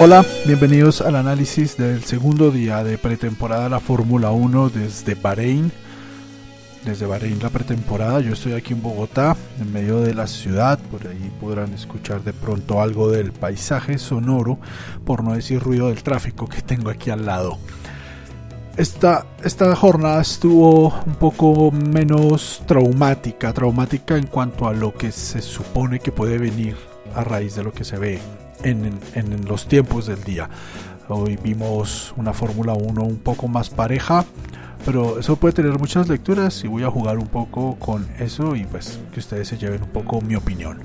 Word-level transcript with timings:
Hola, 0.00 0.24
bienvenidos 0.46 1.00
al 1.00 1.16
análisis 1.16 1.76
del 1.76 2.04
segundo 2.04 2.50
día 2.50 2.84
de 2.84 2.98
pretemporada 2.98 3.64
de 3.64 3.70
la 3.70 3.80
Fórmula 3.80 4.30
1 4.30 4.68
desde 4.70 5.14
Bahrein. 5.14 5.72
Desde 6.84 7.06
Bahrein 7.06 7.40
la 7.42 7.50
pretemporada, 7.50 8.20
yo 8.20 8.34
estoy 8.34 8.52
aquí 8.52 8.74
en 8.74 8.82
Bogotá, 8.82 9.36
en 9.60 9.72
medio 9.72 10.00
de 10.00 10.14
la 10.14 10.26
ciudad, 10.26 10.78
por 10.90 11.06
ahí 11.06 11.32
podrán 11.40 11.72
escuchar 11.72 12.22
de 12.22 12.32
pronto 12.32 12.80
algo 12.80 13.10
del 13.10 13.32
paisaje 13.32 13.98
sonoro, 13.98 14.58
por 15.04 15.24
no 15.24 15.34
decir 15.34 15.60
ruido 15.60 15.88
del 15.88 16.02
tráfico 16.02 16.48
que 16.48 16.62
tengo 16.62 16.90
aquí 16.90 17.10
al 17.10 17.26
lado. 17.26 17.58
Esta, 18.78 19.26
esta 19.42 19.74
jornada 19.74 20.20
estuvo 20.20 20.94
un 21.04 21.16
poco 21.16 21.72
menos 21.72 22.62
traumática, 22.64 23.52
traumática 23.52 24.16
en 24.16 24.28
cuanto 24.28 24.68
a 24.68 24.72
lo 24.72 24.94
que 24.94 25.10
se 25.10 25.42
supone 25.42 25.98
que 25.98 26.12
puede 26.12 26.38
venir 26.38 26.76
a 27.12 27.24
raíz 27.24 27.56
de 27.56 27.64
lo 27.64 27.72
que 27.72 27.82
se 27.82 27.98
ve 27.98 28.20
en, 28.62 29.00
los 29.48 29.66
tiempos 29.66 30.06
del 30.06 30.22
día. 30.22 30.48
Hoy 31.08 31.36
vimos 31.42 32.14
una 32.16 32.32
Fórmula 32.32 32.74
1 32.74 33.02
un 33.02 33.18
poco 33.18 33.48
más 33.48 33.68
pareja, 33.68 34.24
pero 34.84 35.18
eso 35.18 35.34
puede 35.34 35.54
tener 35.54 35.76
muchas 35.76 36.08
lecturas 36.08 36.62
y 36.62 36.68
voy 36.68 36.84
a 36.84 36.90
jugar 36.90 37.18
un 37.18 37.26
poco 37.26 37.74
con 37.80 38.06
eso 38.20 38.54
y 38.54 38.64
pues 38.64 39.00
que 39.12 39.18
ustedes 39.18 39.48
se 39.48 39.58
lleven 39.58 39.82
un 39.82 39.90
poco 39.90 40.20
mi 40.20 40.36
opinión. 40.36 40.78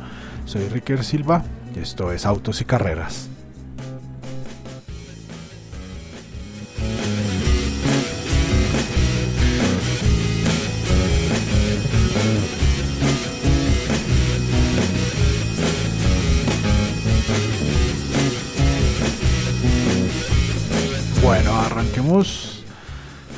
Soy 0.45 0.67
Ricker 0.67 1.03
Silva 1.03 1.43
y 1.75 1.79
esto 1.81 2.11
es 2.11 2.25
Autos 2.25 2.59
y 2.59 2.65
Carreras. 2.65 3.29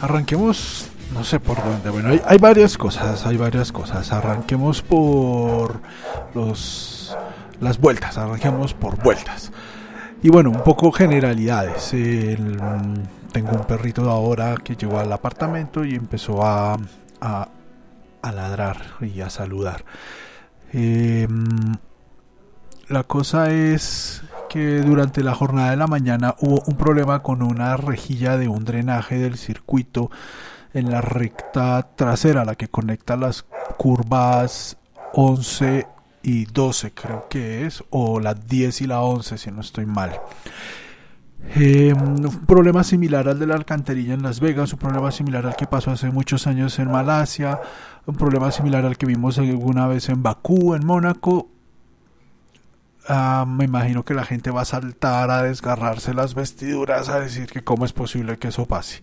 Arranquemos, 0.02 0.88
no 1.14 1.24
sé 1.24 1.40
por 1.40 1.58
dónde. 1.64 1.90
Bueno, 1.90 2.10
hay, 2.26 2.38
varias 2.38 2.78
cosas, 2.78 3.26
hay 3.26 3.38
varias 3.38 3.72
cosas. 3.72 4.12
Arranquemos 4.12 4.82
por 4.82 5.82
los 6.34 7.16
las 7.62 7.80
vueltas, 7.80 8.18
arranquemos 8.18 8.74
por 8.74 9.02
vueltas. 9.02 9.52
Y 10.22 10.30
bueno, 10.30 10.50
un 10.50 10.64
poco 10.64 10.92
generalidades. 10.92 11.92
tengo 11.92 13.52
un 13.52 13.66
perrito 13.68 14.10
ahora 14.10 14.56
que 14.64 14.76
llegó 14.76 15.00
al 15.00 15.12
apartamento 15.12 15.86
y 15.86 15.96
empezó 15.96 16.44
a, 16.44 16.78
a, 17.22 17.50
ladrar 18.32 18.78
y 19.02 19.22
a 19.22 19.30
saludar. 19.30 19.86
Em, 20.74 21.76
la 22.90 23.04
cosa 23.04 23.52
es 23.52 24.24
durante 24.56 25.22
la 25.22 25.36
jornada 25.36 25.72
de 25.72 25.78
la 25.78 25.88
mañana 25.88 26.36
hubo 26.40 26.64
un 26.66 26.78
problema 26.78 27.22
con 27.22 27.42
una 27.42 27.76
rejilla 27.76 28.38
de 28.38 28.48
un 28.48 28.64
drenaje 28.64 29.18
del 29.18 29.38
circuito 29.38 30.10
en 30.74 30.90
la 30.92 31.02
recta 31.02 31.90
trasera, 31.96 32.46
la 32.46 32.56
que 32.56 32.70
conecta 32.70 33.18
las 33.18 33.46
curvas 33.78 34.78
11 35.14 35.88
y 36.24 36.46
12 36.46 36.94
creo 36.94 37.28
que 37.30 37.66
es, 37.66 37.84
o 37.90 38.22
la 38.22 38.34
10 38.34 38.82
y 38.82 38.88
la 38.88 39.02
11 39.02 39.38
si 39.38 39.52
no 39.52 39.60
estoy 39.60 39.86
mal. 39.86 40.22
Em, 41.54 41.98
un 41.98 42.46
problema 42.46 42.84
similar 42.84 43.28
al 43.28 43.38
de 43.38 43.48
la 43.48 43.56
alcantarilla 43.56 44.14
en 44.14 44.24
Las 44.24 44.40
Vegas, 44.40 44.72
un 44.72 44.80
problema 44.80 45.12
similar 45.12 45.46
al 45.46 45.56
que 45.56 45.68
pasó 45.68 45.92
hace 45.92 46.10
muchos 46.12 46.48
años 46.48 46.80
en 46.80 46.90
Malasia, 46.90 47.60
un 48.06 48.16
problema 48.16 48.52
similar 48.52 48.86
al 48.86 48.98
que 48.98 49.06
vimos 49.06 49.38
alguna 49.38 49.88
vez 49.88 50.10
en 50.10 50.24
Bakú, 50.24 50.76
en 50.76 50.86
Mónaco, 50.86 51.50
Ah, 53.08 53.46
me 53.48 53.66
imagino 53.66 54.04
que 54.04 54.16
la 54.16 54.26
gente 54.26 54.50
va 54.50 54.62
a 54.62 54.66
saltar 54.66 55.30
a 55.30 55.44
desgarrarse 55.44 56.14
las 56.14 56.34
vestiduras 56.34 57.10
a 57.10 57.20
decir 57.20 57.48
que 57.48 57.64
cómo 57.64 57.86
es 57.86 57.94
posible 57.94 58.38
que 58.38 58.48
eso 58.48 58.66
pase. 58.66 59.02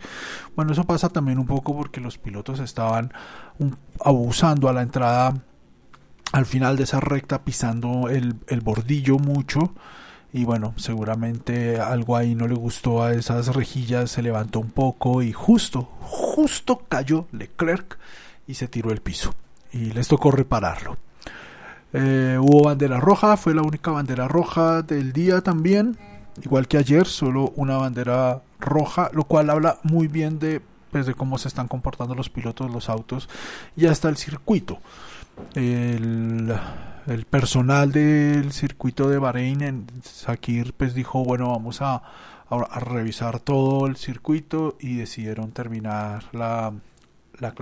Bueno, 0.57 0.73
eso 0.73 0.85
pasa 0.85 1.09
también 1.09 1.39
un 1.39 1.47
poco 1.47 1.77
porque 1.77 2.01
los 2.01 2.19
pilotos 2.19 2.59
estaban 2.59 3.13
abusando 4.05 4.69
a 4.69 4.73
la 4.73 4.83
entrada 4.83 5.35
al 6.33 6.47
final 6.47 6.77
de 6.77 6.85
esa 6.85 6.99
recta 6.99 7.45
pisando 7.45 8.09
el, 8.09 8.35
el 8.49 8.61
bordillo 8.61 9.19
mucho 9.19 9.73
y 10.33 10.45
bueno, 10.45 10.73
seguramente 10.77 11.79
algo 11.79 12.17
ahí 12.17 12.35
no 12.35 12.49
le 12.49 12.55
gustó 12.55 13.03
a 13.03 13.13
esas 13.13 13.55
rejillas, 13.55 14.11
se 14.11 14.23
levantó 14.23 14.61
un 14.61 14.71
poco 14.71 15.23
y 15.23 15.33
justo, 15.33 15.91
justo 16.01 16.83
cayó 16.89 17.27
Leclerc 17.33 17.99
y 18.47 18.55
se 18.55 18.67
tiró 18.67 18.91
el 18.91 19.03
piso 19.03 19.35
y 19.73 19.93
les 19.93 20.09
tocó 20.09 20.31
repararlo. 20.31 20.97
Eh, 21.93 22.39
hubo 22.41 22.65
bandera 22.65 23.01
roja, 23.01 23.37
fue 23.37 23.55
la 23.55 23.63
única 23.63 23.91
bandera 23.91 24.29
roja 24.29 24.83
del 24.83 25.13
día 25.13 25.41
también. 25.41 25.97
Igual 26.43 26.67
que 26.67 26.79
ayer, 26.79 27.07
solo 27.07 27.53
una 27.57 27.77
bandera 27.77 28.43
roja, 28.59 29.11
lo 29.13 29.25
cual 29.25 29.51
habla 29.51 29.79
muy 29.83 30.09
bien 30.09 30.39
de, 30.39 30.63
pues, 30.91 31.07
de 31.07 31.15
cómo 31.15 31.37
se 31.39 31.49
están 31.49 31.69
comportando 31.69 32.15
los 32.15 32.31
pilotos, 32.31 32.71
los 32.71 32.89
autos 32.89 33.29
y 33.77 33.87
hasta 33.87 34.09
el 34.09 34.17
circuito. 34.17 34.79
El, 35.55 36.55
personal 37.29 37.93
del 37.93 38.53
circuito 38.53 39.09
de 39.09 39.19
Bahrein, 39.19 39.61
en 39.63 39.87
Sakir, 40.03 40.73
pues 40.75 40.95
dijo, 40.95 41.25
bueno, 41.25 41.51
vamos 41.51 41.83
a 41.83 42.03
revisar 42.81 43.41
todo 43.41 43.87
el 43.87 43.97
circuito 43.97 44.77
y 44.79 44.97
decidieron 44.97 45.53
terminar 45.53 46.25
la, 46.33 46.73
la, 47.43 47.55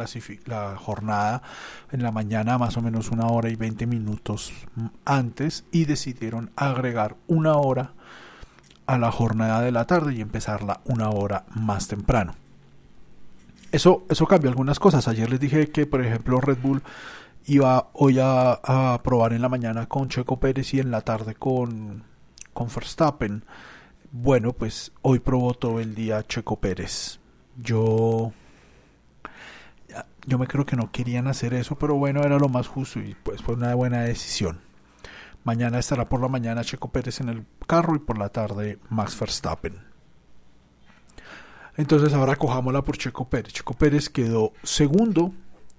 la 0.47 0.77
jornada 0.77 1.43
en 1.91 2.03
la 2.03 2.13
mañana 2.13 2.59
más 2.59 2.77
o 2.77 2.83
menos 2.83 3.11
una 3.11 3.27
hora 3.27 3.49
y 3.49 3.57
20 3.57 3.87
minutos 3.87 4.53
antes 5.05 5.65
y 5.73 5.87
decidieron 5.87 6.51
agregar 6.55 7.17
una 7.27 7.57
hora 7.57 7.95
a 8.87 8.99
la 8.99 9.11
jornada 9.11 9.61
de 9.63 9.73
la 9.73 9.87
tarde 9.87 10.15
y 10.15 10.21
empezarla 10.21 10.81
una 10.85 11.11
hora 11.11 11.45
más 11.55 11.89
temprano. 11.89 12.35
Eso, 13.73 14.05
eso 14.09 14.27
cambia 14.27 14.51
algunas 14.51 14.81
cosas. 14.81 15.07
Ayer 15.07 15.31
les 15.31 15.39
dije 15.39 15.71
que, 15.71 15.87
por 15.87 16.05
ejemplo, 16.05 16.41
Red 16.41 16.59
Bull 16.61 16.83
iba 17.47 17.91
hoy 17.93 18.19
a, 18.19 18.53
a 18.53 19.01
probar 19.03 19.33
en 19.33 19.43
la 19.43 19.49
mañana 19.49 19.87
con 19.87 20.09
Checo 20.09 20.41
Pérez 20.41 20.75
y 20.75 20.81
en 20.81 20.91
la 20.91 21.03
tarde 21.03 21.35
con, 21.37 22.03
con 22.53 22.69
Verstappen. 22.69 23.45
Bueno, 24.11 24.53
pues 24.53 24.93
hoy 25.03 25.21
probó 25.21 25.55
todo 25.55 25.79
el 25.79 25.95
día 25.95 26.27
Checo 26.27 26.59
Pérez. 26.59 27.21
Yo 27.57 28.33
yo 30.31 30.39
me 30.39 30.47
creo 30.47 30.65
que 30.65 30.77
no 30.77 30.93
querían 30.93 31.27
hacer 31.27 31.55
eso, 31.55 31.77
pero 31.77 31.97
bueno, 31.97 32.23
era 32.23 32.39
lo 32.39 32.49
más 32.49 32.69
justo 32.69 33.01
y 33.01 33.17
pues 33.21 33.43
fue 33.43 33.57
una 33.57 33.75
buena 33.75 34.03
decisión. 34.03 34.61
Mañana 35.43 35.81
estará 35.81 36.09
por 36.09 36.21
la 36.21 36.29
mañana 36.29 36.63
Checo 36.63 36.93
Pérez 36.93 37.21
en 37.21 37.31
el 37.31 37.45
carro 37.67 37.97
y 37.97 37.99
por 37.99 38.17
la 38.17 38.29
tarde 38.29 38.79
Max 38.91 39.19
Verstappen. 39.19 39.83
Entonces 41.77 42.15
ahora 42.15 42.37
cojámosla 42.37 42.83
por 42.83 42.97
Checo 42.97 43.29
Pérez. 43.29 43.55
Checo 43.55 43.75
Pérez 43.75 44.09
quedó 44.09 44.53
segundo 44.63 45.35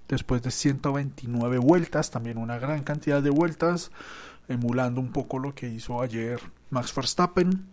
después 0.06 0.42
de 0.42 0.50
129 0.50 1.56
vueltas, 1.56 2.10
también 2.10 2.36
una 2.36 2.58
gran 2.58 2.82
cantidad 2.82 3.22
de 3.22 3.30
vueltas, 3.30 3.90
emulando 4.48 5.00
un 5.00 5.12
poco 5.12 5.38
lo 5.38 5.54
que 5.54 5.68
hizo 5.68 6.02
ayer 6.02 6.40
Max 6.68 6.94
Verstappen. 6.94 7.68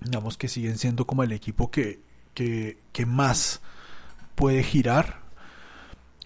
Digamos 0.00 0.36
que 0.36 0.48
siguen 0.48 0.78
siendo 0.78 1.06
como 1.06 1.22
el 1.22 1.30
equipo 1.30 1.70
que, 1.70 2.02
que, 2.34 2.80
que 2.90 3.06
más 3.06 3.60
puede 4.34 4.64
girar 4.64 5.19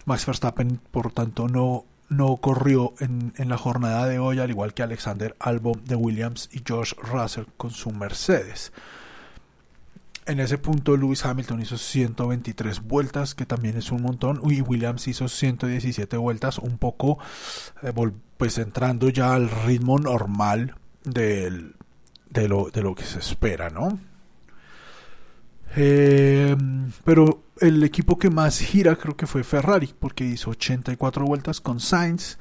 Max 0.05 0.25
Verstappen, 0.25 0.79
por 0.91 1.11
tanto, 1.11 1.47
no, 1.47 1.85
no 2.09 2.37
corrió 2.37 2.93
en, 2.99 3.33
en, 3.37 3.49
la 3.49 3.57
jornada 3.57 4.07
de 4.07 4.19
hoy, 4.19 4.39
al 4.39 4.49
igual 4.49 4.73
que 4.73 4.83
Alexander 4.83 5.35
Albon 5.39 5.83
de 5.85 5.95
Williams 5.95 6.49
y 6.51 6.61
George 6.65 6.95
Russell 7.01 7.45
con 7.57 7.71
su 7.71 7.91
Mercedes. 7.91 8.71
En 10.27 10.39
ese 10.39 10.57
punto 10.57 10.97
Lewis 10.97 11.23
Hamilton 11.23 11.61
hizo 11.61 11.77
123 11.77 12.81
vueltas, 12.81 13.35
que 13.35 13.45
también 13.45 13.77
es 13.77 13.91
un 13.91 14.01
montón, 14.01 14.41
y 14.43 14.61
Williams 14.61 15.07
hizo 15.07 15.27
117 15.27 16.17
vueltas, 16.17 16.57
un 16.57 16.79
poco 16.79 17.19
eh, 17.83 17.93
pues 18.37 18.57
entrando 18.57 19.09
ya 19.09 19.35
al 19.35 19.49
ritmo 19.49 19.99
normal 19.99 20.75
del, 21.03 21.75
de, 22.29 22.47
lo, 22.47 22.71
de 22.71 22.81
lo 22.81 22.95
que 22.95 23.03
se 23.03 23.19
espera, 23.19 23.69
¿no? 23.69 23.99
Eh, 25.75 26.55
pero 27.03 27.44
el 27.59 27.83
equipo 27.83 28.17
que 28.17 28.29
más 28.29 28.59
gira 28.59 28.95
creo 28.95 29.15
que 29.15 29.27
fue 29.27 29.43
Ferrari, 29.43 29.93
porque 29.97 30.25
hizo 30.25 30.51
84 30.51 31.25
vueltas 31.25 31.61
con 31.61 31.79
Sainz 31.79 32.37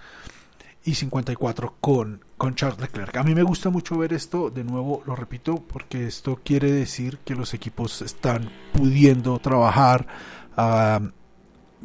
y 0.84 0.94
54 0.94 1.76
con, 1.80 2.24
con 2.36 2.54
Charles 2.54 2.80
Leclerc. 2.80 3.16
A 3.16 3.22
mí 3.22 3.34
me 3.34 3.42
gusta 3.42 3.70
mucho 3.70 3.96
ver 3.96 4.12
esto, 4.12 4.50
de 4.50 4.64
nuevo 4.64 5.02
lo 5.06 5.16
repito, 5.16 5.62
porque 5.66 6.06
esto 6.06 6.40
quiere 6.44 6.70
decir 6.70 7.18
que 7.24 7.34
los 7.34 7.54
equipos 7.54 8.02
están 8.02 8.50
pudiendo 8.72 9.38
trabajar, 9.38 10.06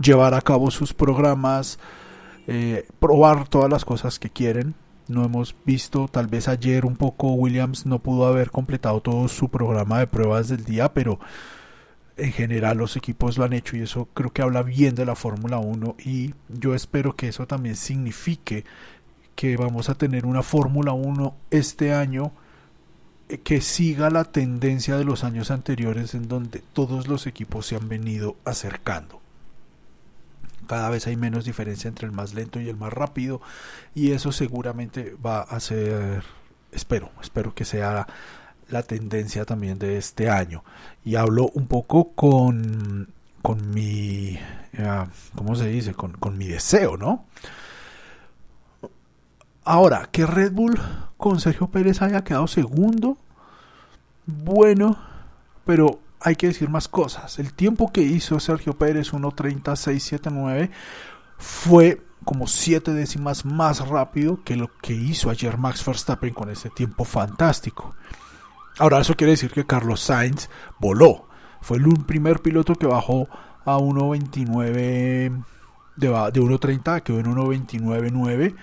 llevar 0.01 0.33
a 0.33 0.41
cabo 0.41 0.71
sus 0.71 0.93
programas, 0.93 1.79
eh, 2.47 2.87
probar 2.99 3.47
todas 3.47 3.69
las 3.69 3.85
cosas 3.85 4.19
que 4.19 4.29
quieren. 4.29 4.75
No 5.07 5.23
hemos 5.23 5.55
visto, 5.65 6.07
tal 6.07 6.27
vez 6.27 6.47
ayer 6.47 6.85
un 6.85 6.95
poco 6.95 7.33
Williams 7.33 7.85
no 7.85 7.99
pudo 7.99 8.27
haber 8.27 8.51
completado 8.51 9.01
todo 9.01 9.27
su 9.27 9.49
programa 9.49 9.99
de 9.99 10.07
pruebas 10.07 10.49
del 10.49 10.65
día, 10.65 10.93
pero 10.93 11.19
en 12.19 12.31
general 12.31 12.77
los 12.77 12.95
equipos 12.95 13.37
lo 13.37 13.45
han 13.45 13.53
hecho 13.53 13.77
y 13.77 13.81
eso 13.81 14.07
creo 14.13 14.31
que 14.31 14.41
habla 14.41 14.63
bien 14.63 14.95
de 14.95 15.05
la 15.05 15.15
Fórmula 15.15 15.57
1 15.57 15.95
y 16.05 16.33
yo 16.49 16.75
espero 16.75 17.15
que 17.15 17.29
eso 17.29 17.47
también 17.47 17.75
signifique 17.75 18.65
que 19.35 19.55
vamos 19.57 19.89
a 19.89 19.95
tener 19.95 20.25
una 20.25 20.43
Fórmula 20.43 20.91
1 20.91 21.35
este 21.49 21.93
año 21.93 22.31
eh, 23.29 23.39
que 23.39 23.61
siga 23.61 24.09
la 24.09 24.25
tendencia 24.25 24.97
de 24.97 25.05
los 25.05 25.23
años 25.23 25.49
anteriores 25.51 26.13
en 26.13 26.27
donde 26.27 26.61
todos 26.73 27.07
los 27.07 27.25
equipos 27.25 27.65
se 27.65 27.75
han 27.75 27.87
venido 27.87 28.35
acercando. 28.43 29.21
Cada 30.67 30.89
vez 30.89 31.07
hay 31.07 31.15
menos 31.15 31.45
diferencia 31.45 31.87
entre 31.87 32.05
el 32.05 32.11
más 32.11 32.33
lento 32.33 32.59
y 32.59 32.69
el 32.69 32.75
más 32.75 32.93
rápido 32.93 33.41
y 33.95 34.11
eso 34.11 34.31
seguramente 34.31 35.15
va 35.25 35.41
a 35.41 35.59
ser, 35.59 36.23
espero, 36.71 37.11
espero 37.21 37.55
que 37.55 37.65
sea 37.65 38.07
la 38.69 38.83
tendencia 38.83 39.45
también 39.45 39.79
de 39.79 39.97
este 39.97 40.29
año. 40.29 40.63
Y 41.03 41.15
hablo 41.15 41.49
un 41.53 41.67
poco 41.67 42.11
con, 42.13 43.09
con 43.41 43.73
mi, 43.73 44.39
uh, 44.77 45.07
¿cómo 45.35 45.55
se 45.55 45.67
dice? 45.67 45.93
Con, 45.93 46.13
con 46.13 46.37
mi 46.37 46.47
deseo, 46.47 46.97
¿no? 46.97 47.25
Ahora, 49.63 50.09
que 50.11 50.25
Red 50.25 50.53
Bull 50.53 50.79
con 51.17 51.39
Sergio 51.39 51.67
Pérez 51.67 52.01
haya 52.01 52.23
quedado 52.23 52.47
segundo, 52.47 53.17
bueno, 54.25 54.97
pero 55.65 55.99
hay 56.21 56.35
que 56.35 56.47
decir 56.47 56.69
más 56.69 56.87
cosas. 56.87 57.39
El 57.39 57.53
tiempo 57.53 57.91
que 57.91 58.01
hizo 58.01 58.39
Sergio 58.39 58.77
Pérez, 58.77 59.13
1.3679, 59.13 60.69
fue 61.37 62.01
como 62.25 62.47
siete 62.47 62.93
décimas 62.93 63.45
más 63.45 63.87
rápido 63.87 64.43
que 64.43 64.55
lo 64.55 64.69
que 64.81 64.93
hizo 64.93 65.29
ayer 65.29 65.57
Max 65.57 65.85
Verstappen 65.85 66.33
con 66.33 66.49
ese 66.49 66.69
tiempo 66.69 67.05
fantástico. 67.05 67.95
Ahora, 68.79 68.99
eso 68.99 69.15
quiere 69.15 69.31
decir 69.31 69.51
que 69.51 69.65
Carlos 69.65 70.01
Sainz 70.01 70.49
voló. 70.79 71.27
Fue 71.61 71.77
el 71.77 71.83
primer 72.05 72.39
piloto 72.39 72.75
que 72.75 72.87
bajó 72.87 73.27
a 73.65 73.77
1.29 73.77 75.43
de, 75.97 76.07
de 76.07 76.09
1.30, 76.09 77.03
quedó 77.03 77.19
en 77.19 77.25
1.29.9 77.25 78.55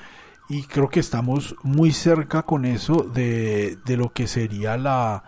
y 0.49 0.63
creo 0.63 0.89
que 0.89 1.01
estamos 1.01 1.57
muy 1.63 1.93
cerca 1.93 2.43
con 2.45 2.65
eso 2.65 3.03
de, 3.03 3.79
de 3.85 3.97
lo 3.97 4.13
que 4.13 4.27
sería 4.27 4.77
la, 4.77 5.23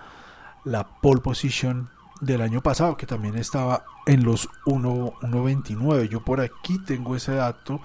la 0.64 0.87
pole 1.00 1.20
position 1.20 1.91
del 2.20 2.41
año 2.41 2.62
pasado, 2.62 2.96
que 2.96 3.06
también 3.06 3.37
estaba 3.37 3.84
en 4.06 4.25
los 4.25 4.49
1.29. 4.67 6.08
Yo 6.08 6.25
por 6.25 6.41
aquí 6.41 6.79
tengo 6.84 7.14
ese 7.17 7.32
dato, 7.34 7.81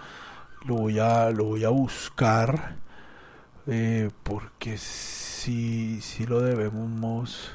lo 0.65 0.75
voy 0.75 0.99
a, 0.99 1.29
lo 1.31 1.45
voy 1.45 1.63
a 1.65 1.69
buscar 1.69 2.77
eh, 3.67 4.09
porque 4.23 4.77
sí, 5.43 5.99
sí 6.01 6.25
lo 6.25 6.39
debemos, 6.39 7.51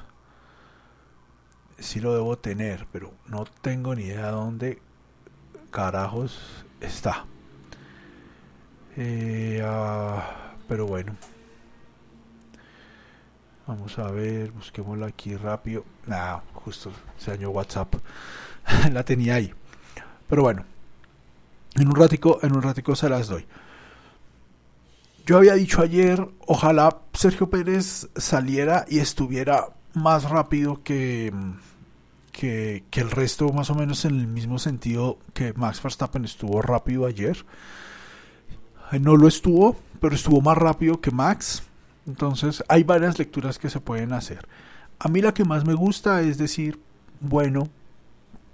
sí 1.78 2.00
lo 2.00 2.12
debo 2.12 2.36
tener, 2.36 2.86
pero 2.92 3.14
no 3.26 3.46
tengo 3.62 3.94
ni 3.94 4.02
idea 4.02 4.30
dónde 4.30 4.82
carajos 5.70 6.66
está. 6.82 7.24
Eh, 8.94 9.62
ah, 9.64 10.52
pero 10.68 10.86
bueno. 10.86 11.16
Vamos 13.66 13.98
a 13.98 14.10
ver, 14.10 14.50
busquémosla 14.52 15.06
aquí 15.06 15.34
rápido. 15.36 15.86
Nah, 16.06 16.40
justo 16.52 16.92
se 17.16 17.30
dañó 17.30 17.50
WhatsApp. 17.50 17.94
la 18.92 19.02
tenía 19.02 19.36
ahí. 19.36 19.54
Pero 20.28 20.42
bueno. 20.42 20.66
En 21.74 21.88
un 21.88 21.96
ratico, 21.96 22.38
en 22.42 22.54
un 22.54 22.60
ratico 22.60 22.94
se 22.94 23.08
las 23.08 23.28
doy. 23.28 23.46
Yo 25.28 25.36
había 25.36 25.52
dicho 25.52 25.82
ayer, 25.82 26.26
ojalá 26.46 27.02
Sergio 27.12 27.50
Pérez 27.50 28.08
saliera 28.16 28.86
y 28.88 28.98
estuviera 28.98 29.66
más 29.92 30.24
rápido 30.24 30.82
que, 30.82 31.30
que, 32.32 32.82
el 32.92 33.10
resto, 33.10 33.52
más 33.52 33.68
o 33.68 33.74
menos 33.74 34.06
en 34.06 34.18
el 34.18 34.26
mismo 34.26 34.58
sentido 34.58 35.18
que 35.34 35.52
Max 35.52 35.82
Verstappen 35.82 36.24
estuvo 36.24 36.62
rápido 36.62 37.04
ayer. 37.04 37.44
No 39.02 39.18
lo 39.18 39.28
estuvo, 39.28 39.76
pero 40.00 40.14
estuvo 40.14 40.40
más 40.40 40.56
rápido 40.56 40.98
que 41.02 41.10
Max. 41.10 41.62
Entonces 42.06 42.64
hay 42.66 42.84
varias 42.84 43.18
lecturas 43.18 43.58
que 43.58 43.68
se 43.68 43.80
pueden 43.80 44.14
hacer. 44.14 44.48
A 44.98 45.08
mí 45.08 45.20
la 45.20 45.34
que 45.34 45.44
más 45.44 45.66
me 45.66 45.74
gusta 45.74 46.22
es 46.22 46.38
decir, 46.38 46.80
bueno, 47.20 47.68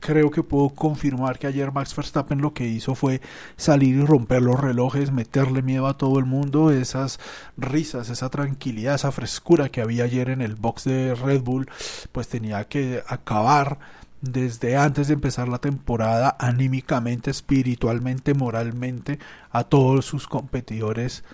creo 0.04 0.30
que 0.30 0.42
puedo 0.42 0.68
confirmar 0.68 1.38
que 1.38 1.46
ayer 1.46 1.72
Max 1.72 1.96
Verstappen 1.96 2.42
lo 2.42 2.52
que 2.52 2.66
hizo 2.66 2.94
fue 2.94 3.22
salir 3.56 3.96
y 3.96 4.04
romper 4.04 4.42
los 4.42 4.60
relojes, 4.60 5.10
meterle 5.10 5.62
miedo 5.62 5.86
a 5.86 5.96
todo 5.96 6.18
el 6.18 6.26
mundo, 6.26 6.70
esas 6.70 7.18
risas, 7.56 8.10
esa 8.10 8.28
tranquilidad, 8.28 8.96
esa 8.96 9.12
frescura 9.12 9.70
que 9.70 9.80
había 9.80 10.04
ayer 10.04 10.28
en 10.28 10.42
el 10.42 10.56
box 10.56 10.84
de 10.84 11.14
Red 11.14 11.40
Bull, 11.40 11.70
pues 12.12 12.28
tenía 12.28 12.68
que 12.68 13.02
acabar 13.06 13.78
desde 14.20 14.76
antes 14.76 15.08
de 15.08 15.14
empezar 15.14 15.48
la 15.48 15.58
temporada 15.58 16.36
anímicamente, 16.38 17.30
espiritualmente, 17.30 18.34
moralmente 18.34 19.18
a 19.50 19.64
todos 19.64 20.04
sus 20.04 20.28
competidores 20.28 21.24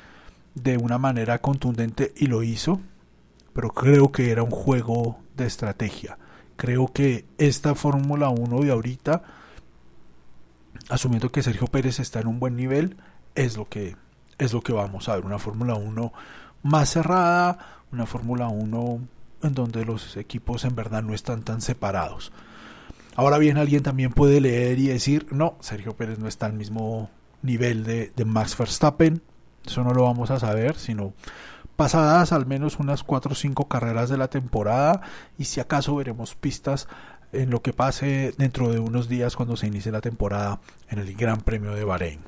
de 0.55 0.76
una 0.76 0.99
manera 0.99 1.40
contundente 1.40 2.12
y 2.16 2.28
lo 2.28 2.44
hizo, 2.44 2.81
pero 3.52 3.70
creo 3.70 4.12
que 4.12 4.31
era 4.31 4.44
un 4.44 4.52
juego 4.52 5.19
de 5.37 5.46
estrategia 5.46 6.19
creo 6.60 6.92
que 6.92 7.24
esta 7.38 7.74
Fórmula 7.74 8.28
1 8.28 8.60
de 8.60 8.70
ahorita, 8.70 9.22
asumiendo 10.90 11.32
que 11.32 11.42
Sergio 11.42 11.66
Pérez 11.68 12.00
está 12.00 12.20
en 12.20 12.26
un 12.26 12.38
buen 12.38 12.54
nivel, 12.54 12.98
es 13.34 13.56
lo 13.56 13.66
que, 13.66 13.96
es 14.36 14.52
lo 14.52 14.60
que 14.60 14.74
vamos 14.74 15.08
a 15.08 15.14
ver. 15.14 15.24
Una 15.24 15.38
Fórmula 15.38 15.74
1 15.74 16.12
más 16.62 16.90
cerrada, 16.90 17.80
una 17.92 18.04
Fórmula 18.04 18.48
1 18.48 19.00
en 19.42 19.54
donde 19.54 19.86
los 19.86 20.18
equipos 20.18 20.66
en 20.66 20.74
verdad 20.74 21.02
no 21.02 21.14
están 21.14 21.44
tan 21.44 21.62
separados. 21.62 22.30
Ahora 23.16 23.38
bien, 23.38 23.56
alguien 23.56 23.82
también 23.82 24.12
puede 24.12 24.42
leer 24.42 24.78
y 24.78 24.88
decir, 24.88 25.28
no, 25.30 25.56
Sergio 25.60 25.96
Pérez 25.96 26.18
no 26.18 26.28
está 26.28 26.44
al 26.44 26.52
mismo 26.52 27.08
nivel 27.40 27.84
de, 27.84 28.12
de 28.14 28.24
Max 28.26 28.58
Verstappen. 28.58 29.22
Eso 29.66 29.82
no 29.82 29.94
lo 29.94 30.02
vamos 30.02 30.30
a 30.30 30.38
saber, 30.38 30.76
sino 30.76 31.14
pasadas 31.80 32.32
al 32.32 32.44
menos 32.44 32.78
unas 32.78 33.02
4 33.02 33.32
o 33.32 33.34
5 33.34 33.66
carreras 33.66 34.10
de 34.10 34.18
la 34.18 34.28
temporada 34.28 35.00
y 35.38 35.46
si 35.46 35.60
acaso 35.60 35.96
veremos 35.96 36.34
pistas 36.34 36.88
en 37.32 37.49
lo 37.49 37.62
que 37.62 37.72
pase 37.72 38.34
dentro 38.37 38.70
de 38.70 38.80
unos 38.80 39.08
días 39.08 39.34
cuando 39.34 39.56
se 39.56 39.68
inicie 39.68 39.90
la 39.90 40.02
temporada 40.02 40.60
en 40.90 40.99
el 40.99 41.14
Gran 41.14 41.40
Premio 41.40 41.75
de 41.75 41.84
Bahrein. 41.84 42.20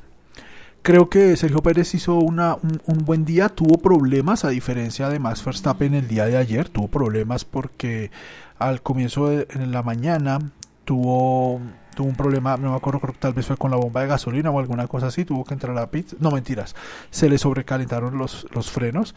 Creo 0.80 1.10
que 1.10 1.36
Sergio 1.36 1.58
Pérez 1.58 1.92
hizo 1.92 2.14
una, 2.14 2.56
un, 2.62 3.04
buen 3.04 3.26
día, 3.26 3.50
tuvo 3.50 3.76
problemas 3.76 4.46
a 4.46 4.48
diferencia 4.48 5.10
de 5.10 5.18
Max 5.18 5.44
Verstappen 5.44 5.92
el 5.92 6.08
día 6.08 6.24
de 6.24 6.38
ayer, 6.38 6.70
tuvo 6.70 6.88
problemas 6.88 7.44
porque 7.44 8.10
al 8.58 8.80
comienzo 8.80 9.28
de 9.28 9.48
en 9.50 9.70
la 9.70 9.82
mañana 9.82 10.38
tuvo 10.86 11.60
tuvo 11.94 12.08
un 12.08 12.16
problema, 12.16 12.56
no 12.56 12.70
me 12.70 12.76
acuerdo, 12.76 13.00
creo 13.00 13.12
que 13.12 13.20
tal 13.20 13.32
vez 13.32 13.46
fue 13.46 13.56
con 13.56 13.70
la 13.70 13.76
bomba 13.76 14.02
de 14.02 14.08
gasolina 14.08 14.50
o 14.50 14.58
alguna 14.58 14.86
cosa 14.86 15.08
así, 15.08 15.24
tuvo 15.24 15.44
que 15.44 15.54
entrar 15.54 15.76
a 15.76 15.80
la 15.80 15.90
pit, 15.90 16.14
no 16.20 16.30
mentiras, 16.30 16.74
se 17.10 17.28
le 17.28 17.38
sobrecalentaron 17.38 18.18
los, 18.18 18.46
los 18.52 18.70
frenos, 18.70 19.14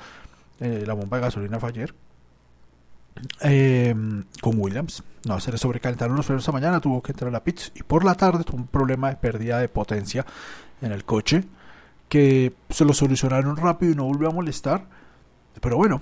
eh, 0.59 0.83
la 0.85 0.93
bomba 0.93 1.17
de 1.17 1.23
gasolina 1.23 1.59
fue 1.59 1.69
ayer, 1.69 1.93
em, 3.41 4.23
con 4.41 4.59
Williams, 4.59 5.03
no, 5.25 5.39
se 5.39 5.51
le 5.51 5.57
sobrecalentaron 5.57 6.15
los 6.15 6.25
frenos 6.25 6.43
esta 6.43 6.51
mañana, 6.51 6.79
tuvo 6.79 7.01
que 7.01 7.11
entrar 7.11 7.29
a 7.29 7.31
la 7.31 7.43
pit. 7.43 7.59
Y 7.73 7.83
por 7.83 8.05
la 8.05 8.15
tarde 8.15 8.43
tuvo 8.43 8.57
un 8.57 8.67
problema 8.67 9.09
de 9.09 9.15
pérdida 9.15 9.59
de 9.59 9.69
potencia 9.69 10.25
en 10.81 10.91
el 10.91 11.03
coche, 11.03 11.43
que 12.09 12.53
se 12.69 12.85
lo 12.85 12.93
solucionaron 12.93 13.57
rápido 13.57 13.91
y 13.91 13.95
no 13.95 14.05
volvió 14.05 14.29
a 14.29 14.31
molestar, 14.31 14.85
pero 15.61 15.77
bueno, 15.77 16.01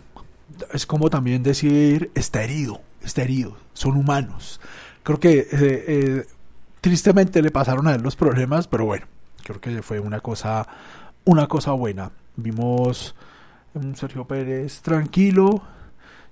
es 0.73 0.85
como 0.85 1.09
también 1.09 1.43
decir, 1.43 2.11
está 2.15 2.43
herido, 2.43 2.81
está 3.01 3.21
herido, 3.21 3.55
son 3.73 3.97
humanos. 3.97 4.59
Creo 5.03 5.19
que 5.19 5.39
eh, 5.39 5.47
eh, 5.51 6.25
Tristemente 6.83 7.41
le 7.41 7.49
pasaron 7.49 7.87
a 7.87 7.95
él 7.95 8.01
los 8.01 8.17
problemas, 8.17 8.67
pero 8.67 8.83
bueno, 8.83 9.05
creo 9.41 9.61
que 9.61 9.81
fue 9.81 10.01
una 10.01 10.19
cosa, 10.19 10.67
una 11.23 11.47
cosa 11.47 11.71
buena. 11.71 12.11
Vimos 12.35 13.15
un 13.73 13.95
Sergio 13.95 14.25
Pérez 14.25 14.81
tranquilo. 14.81 15.61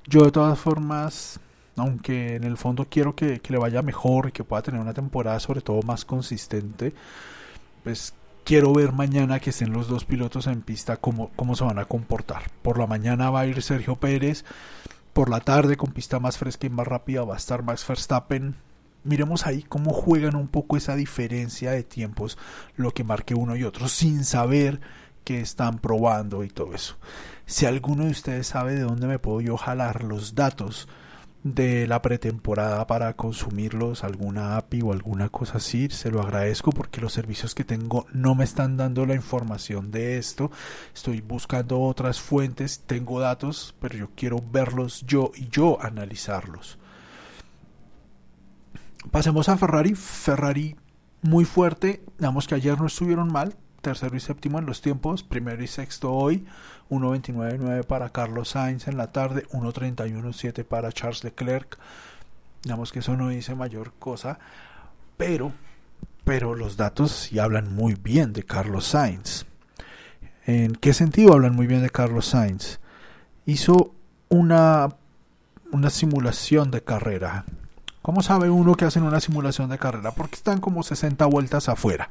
Yo 0.04 0.26
de 0.26 0.32
todas 0.32 0.60
formas, 0.60 1.40
aunque 1.78 2.36
en 2.36 2.44
el 2.44 2.58
fondo 2.58 2.86
quiero 2.90 3.16
que, 3.16 3.42
le 3.48 3.58
vaya 3.58 3.82
mejor 3.82 4.28
y 4.28 4.32
que 4.34 4.44
pueda 4.44 4.62
tener 4.62 4.82
una 4.82 4.94
temporada 4.94 5.40
sobre 5.40 5.62
todo 5.62 5.84
más 5.84 6.04
consistente, 6.04 6.94
pues 7.86 8.14
quiero 8.44 8.74
ver 8.74 8.92
mañana 8.92 9.40
que 9.40 9.52
estén 9.52 9.72
los 9.72 9.88
dos 9.88 10.04
pilotos 10.04 10.48
en 10.48 10.64
pista 10.64 10.98
cómo, 10.98 11.32
cómo 11.38 11.56
se 11.56 11.64
van 11.64 11.80
a 11.80 11.86
comportar. 11.86 12.52
Por 12.62 12.78
la 12.78 12.88
mañana 12.88 13.30
va 13.30 13.40
a 13.40 13.48
ir 13.48 13.62
Sergio 13.62 13.96
Pérez, 13.96 14.44
por 15.14 15.30
la 15.30 15.40
tarde 15.40 15.78
con 15.78 15.94
pista 15.94 16.20
más 16.20 16.38
fresca 16.38 16.68
y 16.68 16.70
más 16.70 16.90
rápida 16.90 17.24
va 17.24 17.36
a 17.36 17.38
estar 17.38 17.64
Max 17.64 17.88
Verstappen 17.88 18.58
miremos 19.04 19.46
ahí 19.46 19.64
cómo 19.64 19.94
juegan 19.94 20.36
un 20.36 20.48
poco 20.48 20.78
esa 20.78 20.96
diferencia 20.96 21.72
de 21.72 21.84
tiempos, 21.84 22.38
lo 22.76 22.92
que 22.92 23.04
marque 23.04 23.36
uno 23.36 23.56
y 23.56 23.64
otro, 23.64 23.88
sin 23.88 24.26
saber 24.26 24.80
que 25.24 25.42
están 25.42 25.80
probando 25.80 26.44
y 26.44 26.50
todo 26.50 26.74
eso. 26.74 26.98
Si 27.46 27.66
alguno 27.66 28.06
de 28.06 28.12
ustedes 28.12 28.48
sabe 28.48 28.76
de 28.76 28.82
dónde 28.82 29.08
me 29.08 29.20
puedo 29.20 29.42
yo 29.42 29.58
jalar 29.58 30.04
los 30.04 30.36
datos 30.36 30.88
de 31.44 31.88
la 31.88 32.02
pretemporada 32.02 32.86
para 32.86 33.16
consumirlos, 33.16 34.04
alguna 34.04 34.58
API 34.58 34.82
o 34.84 34.92
alguna 34.92 35.30
cosa 35.30 35.58
así, 35.58 35.90
se 35.90 36.12
lo 36.12 36.22
agradezco 36.22 36.72
porque 36.72 37.02
los 37.02 37.14
servicios 37.14 37.56
que 37.56 37.64
tengo 37.64 38.06
no 38.14 38.36
me 38.36 38.44
están 38.44 38.78
dando 38.78 39.06
la 39.06 39.16
información 39.16 39.92
de 39.92 40.18
esto. 40.18 40.52
Estoy 40.94 41.22
buscando 41.22 41.82
otras 41.82 42.22
fuentes, 42.22 42.84
tengo 42.86 43.20
datos, 43.20 43.76
pero 43.80 43.98
yo 43.98 44.10
quiero 44.16 44.38
verlos 44.52 45.04
yo 45.06 45.32
y 45.36 45.50
yo 45.50 45.82
analizarlos. 45.82 46.78
Pasemos 49.10 49.50
a 49.50 49.58
Ferrari. 49.58 49.96
Ferrari 49.96 50.76
muy 51.22 51.46
fuerte. 51.46 52.04
Digamos 52.20 52.48
que 52.48 52.56
ayer 52.56 52.80
no 52.80 52.88
estuvieron 52.88 53.32
mal. 53.32 53.56
Tercero 53.82 54.16
y 54.16 54.20
séptimo 54.20 54.60
en 54.60 54.68
los 54.68 54.82
tiempos. 54.82 55.24
Primero 55.24 55.64
y 55.64 55.68
sexto 55.68 56.14
hoy. 56.14 56.46
1.29.9 56.90 57.84
para 57.86 58.10
Carlos 58.10 58.50
Sainz 58.50 58.88
en 58.88 58.98
la 58.98 59.12
tarde. 59.12 59.48
1.31.7 59.52 60.64
para 60.64 60.92
Charles 60.92 61.24
Leclerc. 61.24 61.80
Digamos 62.64 62.92
que 62.92 63.00
eso 63.00 63.18
no 63.18 63.30
dice 63.30 63.56
mayor 63.56 63.94
cosa. 63.98 64.38
Pero, 65.18 65.52
pero 66.24 66.54
los 66.54 66.78
datos 66.78 67.12
sí 67.12 67.40
hablan 67.40 67.74
muy 67.74 67.96
bien 67.96 68.34
de 68.34 68.44
Carlos 68.44 68.86
Sainz. 68.86 69.46
¿En 70.46 70.76
qué 70.76 70.94
sentido 70.94 71.34
hablan 71.34 71.56
muy 71.56 71.66
bien 71.66 71.82
de 71.82 71.90
Carlos 71.90 72.28
Sainz? 72.28 72.80
Hizo 73.46 73.94
una, 74.30 74.90
una 75.72 75.90
simulación 75.90 76.70
de 76.70 76.84
carrera 76.84 77.46
¿Cómo 78.02 78.24
sabe 78.24 78.50
uno 78.50 78.74
que 78.74 78.86
hacen 78.86 79.04
una 79.04 79.20
simulación 79.20 79.70
de 79.70 79.78
carrera? 79.78 80.12
Porque 80.12 80.36
están 80.36 80.60
como 80.60 80.82
60 80.82 81.24
vueltas 81.28 81.70
afuera. 81.70 82.10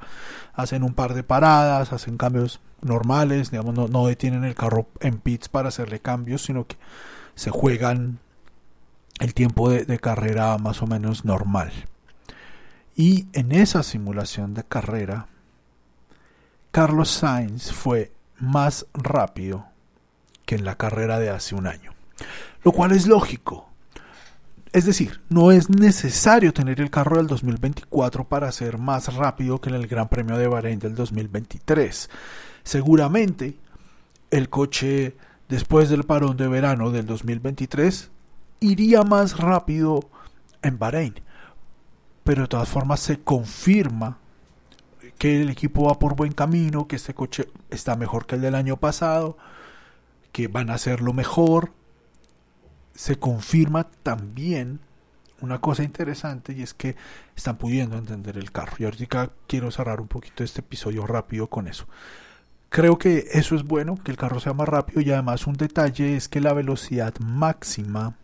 Hacen 0.55 0.85
un 0.85 0.95
par 0.95 1.15
de 1.15 1.25
paradas, 1.25 1.93
hacen 1.93 2.17
cambios 2.17 2.61
normales, 2.81 3.51
digamos, 3.51 3.91
no, 3.91 4.07
detienen 4.07 4.45
el 4.45 4.55
carro 4.55 4.87
en 5.01 5.19
pits 5.19 5.49
para 5.49 5.69
hacerle 5.69 5.99
cambios, 5.99 6.43
sino 6.43 6.67
que 6.67 6.77
se 7.35 7.51
juegan 7.51 8.21
el 9.19 9.35
tiempo 9.35 9.69
de, 9.69 9.85
de 9.85 9.99
carrera 9.99 10.57
más 10.59 10.81
o 10.81 10.87
menos 10.87 11.25
normal. 11.25 11.73
Y 12.95 13.27
en 13.33 13.51
esa 13.51 13.83
simulación 13.83 14.55
de 14.55 14.63
carrera, 14.63 15.27
Carlos 16.71 17.11
Sainz 17.11 17.73
fue 17.73 18.13
más 18.39 18.87
rápido 18.95 19.67
que 20.47 20.55
en 20.55 20.65
la 20.65 20.77
carrera 20.77 21.19
de 21.19 21.31
hace 21.31 21.57
un 21.57 21.67
año. 21.67 21.93
Lo 22.63 22.71
cual 22.71 22.93
es 22.93 23.09
lógico 23.09 23.70
es 24.73 24.85
decir, 24.85 25.21
no 25.29 25.51
es 25.51 25.69
necesario 25.69 26.53
tener 26.53 26.81
el 26.81 26.91
carro 26.91 27.17
del 27.17 27.27
2024 27.27 28.25
para 28.29 28.53
ser 28.53 28.79
más 28.79 29.15
rápido 29.15 29.61
que 29.61 29.69
en 29.69 29.75
el 29.75 29.89
Gran 29.89 30.09
Premio 30.09 30.37
de 30.37 30.47
Bahrein 30.47 30.79
del 30.79 30.95
2023. 30.95 32.09
Seguramente 32.63 33.57
el 34.31 34.49
coche 34.49 35.17
después 35.49 35.89
del 35.89 36.05
parón 36.05 36.37
de 36.37 36.47
verano 36.47 36.91
del 36.93 37.07
2023 37.07 38.11
iría 38.61 39.03
más 39.03 39.39
rápido 39.39 40.09
en 40.63 40.79
Bahrein. 40.79 41.15
Pero 42.23 42.43
de 42.43 42.49
todas 42.49 42.69
formas 42.69 43.01
se 43.01 43.19
confirma 43.19 44.19
que 45.19 45.43
el 45.43 45.51
equipo 45.51 45.85
va 45.85 45.99
por 45.99 46.15
buen 46.15 46.33
camino, 46.33 46.87
que 46.87 46.97
este 46.97 47.13
coche 47.13 47.49
está 47.71 47.97
mejor 47.97 48.27
que 48.27 48.37
el 48.37 48.41
del 48.41 48.55
año 48.55 48.77
pasado, 48.77 49.37
que 50.31 50.47
van 50.47 50.71
a 50.71 50.75
hacerlo 50.75 51.13
mejor, 51.13 51.73
se 52.95 53.19
confirma 53.19 53.85
también 54.03 54.81
una 55.41 55.61
cosa 55.61 55.83
interesante 55.83 56.53
y 56.53 56.63
es 56.63 56.75
que 56.75 56.97
están 57.35 57.57
pudiendo 57.57 57.97
entender 57.97 58.37
el 58.37 58.53
carro. 58.53 58.77
Y 58.79 58.85
ahorita 58.85 59.31
quiero 59.47 59.71
cerrar 59.71 60.01
un 60.01 60.09
poquito 60.09 60.45
este 60.45 60.61
episodio 60.61 61.07
rápido 61.07 61.47
con 61.49 61.67
eso. 61.67 61.87
Creo 62.69 62.99
que 62.99 63.27
eso 63.33 63.57
es 63.57 63.65
bueno, 63.65 63.97
que 63.97 64.11
el 64.13 64.17
carro 64.17 64.39
sea 64.39 64.53
más 64.53 64.69
rápido 64.69 65.01
y 65.01 65.11
además 65.11 65.47
un 65.47 65.55
detalle 65.55 66.17
es 66.17 66.29
que 66.29 66.41
la 66.41 66.53
velocidad 66.53 67.15
máxima 67.19 68.17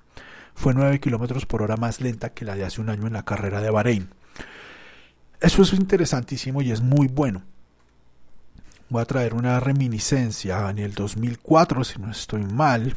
fue 0.54 0.72
9 0.72 1.00
km 1.00 1.46
por 1.46 1.62
hora 1.62 1.76
más 1.76 2.00
lenta 2.00 2.30
que 2.30 2.44
la 2.44 2.54
de 2.54 2.64
hace 2.64 2.80
un 2.80 2.88
año 2.88 3.06
en 3.06 3.12
la 3.12 3.24
carrera 3.24 3.60
de 3.60 3.70
Bahrein. 3.70 4.08
Eso 5.40 5.62
es 5.62 5.72
interesantísimo 5.72 6.62
y 6.62 6.70
es 6.70 6.80
muy 6.80 7.08
bueno. 7.08 7.42
Voy 8.88 9.02
a 9.02 9.04
traer 9.04 9.34
una 9.34 9.58
reminiscencia 9.58 10.70
en 10.70 10.78
el 10.78 10.94
2004, 10.94 11.82
si 11.82 11.98
no 11.98 12.10
estoy 12.10 12.44
mal, 12.44 12.94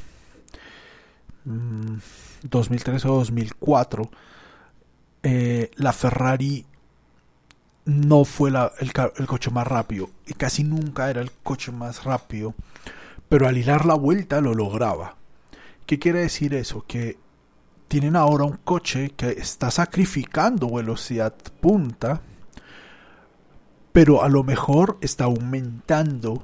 2003 1.45 3.05
mm, 3.05 3.07
o 3.09 3.15
2004, 3.15 4.09
eh, 5.23 5.71
la 5.75 5.93
Ferrari 5.93 6.65
no 7.85 8.25
fue 8.25 8.49
el, 8.49 8.57
el, 9.17 9.27
coche 9.27 9.51
más 9.51 9.67
rápido 9.67 10.09
y 10.27 10.33
casi 10.33 10.63
nunca 10.63 11.09
era 11.09 11.21
el 11.21 11.31
coche 11.31 11.71
más 11.71 12.03
rápido, 12.03 12.53
pero 13.27 13.47
al 13.47 13.57
hilar 13.57 13.85
la 13.85 13.95
vuelta 13.95 14.41
lo 14.41 14.53
lograba. 14.53 15.15
¿Qué 15.85 15.97
quiere 15.97 16.19
decir 16.19 16.53
eso? 16.53 16.85
Que 16.87 17.17
tienen 17.87 18.15
ahora 18.15 18.43
un 18.43 18.57
coche 18.57 19.09
que 19.17 19.29
está 19.31 19.71
sacrificando 19.71 20.69
velocidad 20.69 21.33
punta, 21.59 22.21
pero 23.91 24.23
a 24.23 24.29
lo 24.29 24.43
mejor 24.43 24.99
está 25.01 25.23
aumentando 25.23 26.43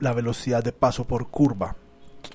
la 0.00 0.12
velocidad 0.12 0.64
de 0.64 0.72
paso 0.72 1.04
por 1.04 1.28
curva 1.28 1.76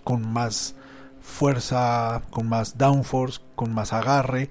con 0.03 0.31
más 0.31 0.75
fuerza, 1.21 2.21
con 2.29 2.49
más 2.49 2.77
downforce, 2.77 3.39
con 3.55 3.73
más 3.73 3.93
agarre. 3.93 4.49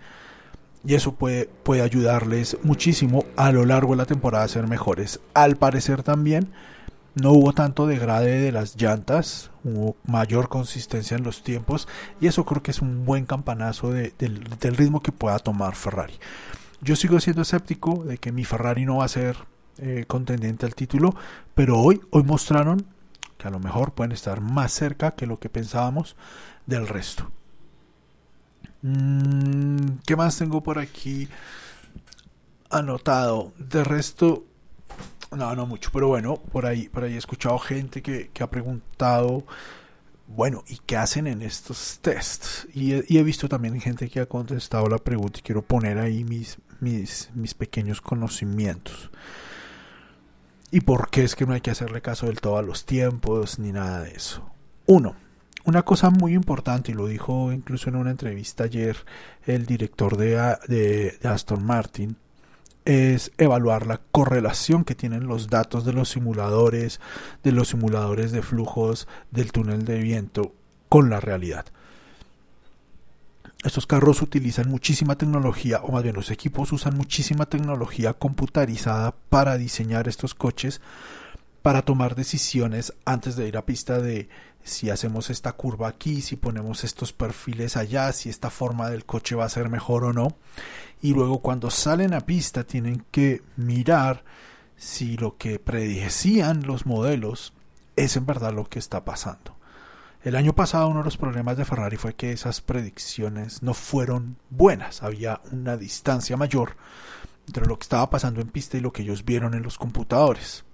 Y 0.85 0.95
eso 0.95 1.12
puede, 1.12 1.47
puede 1.47 1.83
ayudarles 1.83 2.57
muchísimo 2.62 3.25
a 3.37 3.53
lo 3.53 3.67
largo 3.67 3.93
de 3.93 3.99
la 3.99 4.07
temporada 4.07 4.45
a 4.45 4.49
ser 4.49 4.67
mejores. 4.67 5.21
Al 5.35 5.57
parecer 5.57 6.03
también 6.03 6.50
no 7.15 7.33
hubo 7.33 7.53
tanto 7.53 7.87
degrade 7.87 8.39
de 8.39 8.53
las 8.53 8.77
llantas, 8.77 9.50
hubo 9.65 9.97
mayor 10.07 10.49
consistencia 10.49 11.17
en 11.17 11.25
los 11.25 11.43
tiempos 11.43 11.89
y 12.21 12.29
eso 12.29 12.45
creo 12.45 12.62
que 12.62 12.71
es 12.71 12.81
un 12.81 13.05
buen 13.05 13.27
campanazo 13.27 13.91
del, 13.91 14.45
ritmo 14.77 15.03
que 15.03 15.12
pueda 15.12 15.39
tomar 15.39 15.75
Ferrari. 15.75 16.15
Yo 16.81 16.97
sigo 16.97 17.21
siendo 17.21 17.43
escéptico 17.43 18.05
de 18.05 18.19
que 18.19 18.33
mi 18.33 18.45
Ferrari 18.45 18.85
no 18.85 18.99
va 18.99 19.05
a 19.05 19.09
ser 19.09 19.37
eh, 19.79 20.05
contendiente 20.07 20.67
al 20.67 20.75
título, 20.75 21.15
pero 21.55 21.79
hoy, 21.79 22.00
hoy 22.11 22.23
mostraron 22.23 22.87
que 23.41 23.49
a 23.49 23.51
lo 23.51 23.59
mejor 23.59 23.93
pueden 23.93 24.13
estar 24.13 24.41
más 24.41 24.71
cerca 24.71 25.13
que 25.13 25.27
lo 25.27 25.39
que 25.39 25.49
pensábamos 25.49 26.15
del 26.67 26.87
resto. 26.87 27.31
Mm, 28.83 29.99
¿Qué 30.07 30.15
más 30.15 30.37
tengo 30.37 30.63
por 30.63 30.79
aquí 30.79 31.29
anotado? 32.69 33.53
De 33.59 33.83
resto, 33.83 34.45
no, 35.35 35.55
no 35.57 35.67
mucho, 35.67 35.91
pero 35.93 36.09
bueno, 36.09 36.37
por 36.37 36.67
ahí, 36.67 36.89
por 36.89 37.05
ahí 37.05 37.15
he 37.15 37.19
escuchado 37.19 37.59
gente 37.59 38.03
que, 38.03 38.31
ha 38.41 38.51
preguntado, 38.51 39.45
bueno, 40.29 40.63
¿y 40.69 40.79
qué 40.85 40.99
hacen 40.99 41.27
en 41.27 41.41
estos 41.41 41.99
tests? 42.03 42.69
Y 42.75 43.17
he, 43.17 43.23
visto 43.23 43.49
también 43.49 43.81
gente 43.81 44.09
que 44.11 44.21
ha 44.21 44.27
contestado 44.27 44.87
la 44.89 44.99
pregunta 44.99 45.39
y 45.39 45.43
quiero 45.43 45.63
poner 45.63 45.99
ahí 45.99 46.25
mis, 46.25 46.59
mis, 46.79 47.31
mis 47.35 47.55
pequeños 47.55 48.03
conocimientos. 48.03 49.11
¿Y 50.71 50.83
por 50.83 51.11
qué 51.11 51.25
es 51.25 51.35
que 51.35 51.47
no 51.47 51.55
hay 51.55 51.61
que 51.61 51.73
hacerle 51.73 52.00
caso 52.00 52.27
del 52.27 52.41
todo 52.41 52.57
a 52.57 52.62
los 52.62 52.85
tiempos 52.85 53.59
ni 53.59 53.73
nada 53.73 54.03
de 54.03 54.12
eso? 54.12 54.49
Uno, 54.87 55.17
una 55.65 55.83
cosa 55.83 56.11
muy 56.11 56.35
importante, 56.35 56.93
y 56.93 56.95
lo 56.95 57.07
dijo 57.07 57.53
incluso 57.53 57.89
en 57.89 57.97
una 57.97 58.11
entrevista 58.11 58.65
ayer 58.65 58.97
el 59.47 59.67
director 59.67 60.17
de, 60.17 61.19
Aston 61.25 61.65
Martin, 61.65 62.17
es 62.85 63.33
evaluar 63.37 63.87
la 63.87 64.00
correlación 64.12 64.85
que 64.85 64.95
tienen 64.95 65.27
los 65.27 65.49
datos 65.49 65.85
de 65.85 65.93
los 65.93 66.09
simuladores, 66.09 67.00
de 67.43 67.53
los 67.53 67.69
simuladores 67.69 68.33
de 68.33 68.43
flujos 68.43 69.07
del 69.31 69.53
túnel 69.53 69.85
de 69.85 69.99
viento 69.99 70.55
con 70.89 71.11
la 71.11 71.21
realidad. 71.21 71.67
Estos 73.62 73.87
carros 73.87 74.23
utilizan 74.23 74.71
muchísima 74.71 75.17
tecnología, 75.17 75.81
o 75.83 75.93
más 75.93 76.02
bien 76.02 76.14
los 76.14 76.31
equipos 76.31 76.73
usan 76.73 76.97
muchísima 76.97 77.45
tecnología 77.45 78.14
computarizada 78.14 79.14
para 79.29 79.59
diseñar 79.59 80.09
estos 80.09 80.35
coches, 80.35 80.81
para 81.61 81.83
tomar 81.83 82.14
decisiones 82.14 82.95
antes 83.05 83.37
de 83.37 83.49
ir 83.49 83.59
a 83.59 83.67
pista 83.67 84.00
de 84.00 84.31
si 84.62 84.88
hacemos 84.88 85.29
esta 85.29 85.52
curva 85.52 85.88
aquí, 85.88 86.23
si 86.23 86.37
ponemos 86.37 86.85
estos 86.85 87.12
perfiles 87.12 87.76
allá, 87.76 88.12
si 88.12 88.31
esta 88.31 88.49
forma 88.49 88.88
del 88.88 89.05
coche 89.05 89.35
va 89.35 89.45
a 89.45 89.50
ser 89.50 89.69
mejor 89.69 90.05
o 90.05 90.14
no. 90.14 90.37
Y 91.02 91.12
luego 91.12 91.40
cuando 91.40 91.71
salen 91.71 92.14
a 92.14 92.21
pista 92.21 92.64
tienen 92.64 93.05
que 93.11 93.43
mirar 93.57 94.25
si 94.76 95.19
lo 95.19 95.37
que 95.37 95.59
predecían 95.59 96.67
los 96.67 96.87
modelos 96.87 97.52
es 97.97 98.17
en 98.17 98.25
verdad 98.25 98.55
lo 98.55 98.64
que 98.64 98.79
está 98.79 99.05
pasando. 99.05 99.60
El 100.23 100.37
año 100.37 100.55
pasado 100.55 100.89
uno 100.89 100.99
de 100.99 101.07
los 101.07 101.17
problemas 101.17 101.57
de 101.57 101.65
Ferrari 101.65 101.97
fue 101.97 102.15
que 102.15 102.33
esas 102.33 102.61
predicciones 102.61 103.62
no 103.62 103.73
fueron 103.73 104.37
buenas, 104.50 105.03
había 105.03 105.41
una 105.50 105.79
distancia 105.79 106.37
mayor 106.37 106.77
entre 107.47 107.65
lo 107.67 107.79
que 107.79 107.85
estaba 107.85 108.11
pasando 108.11 108.41
en 108.41 108.49
pista 108.49 108.77
y 108.77 108.81
lo 108.81 108.93
que 108.93 109.03
ellos 109.03 109.25
vieron 109.25 109.55
en 109.55 109.62
los 109.62 109.79
computadores. 109.79 110.65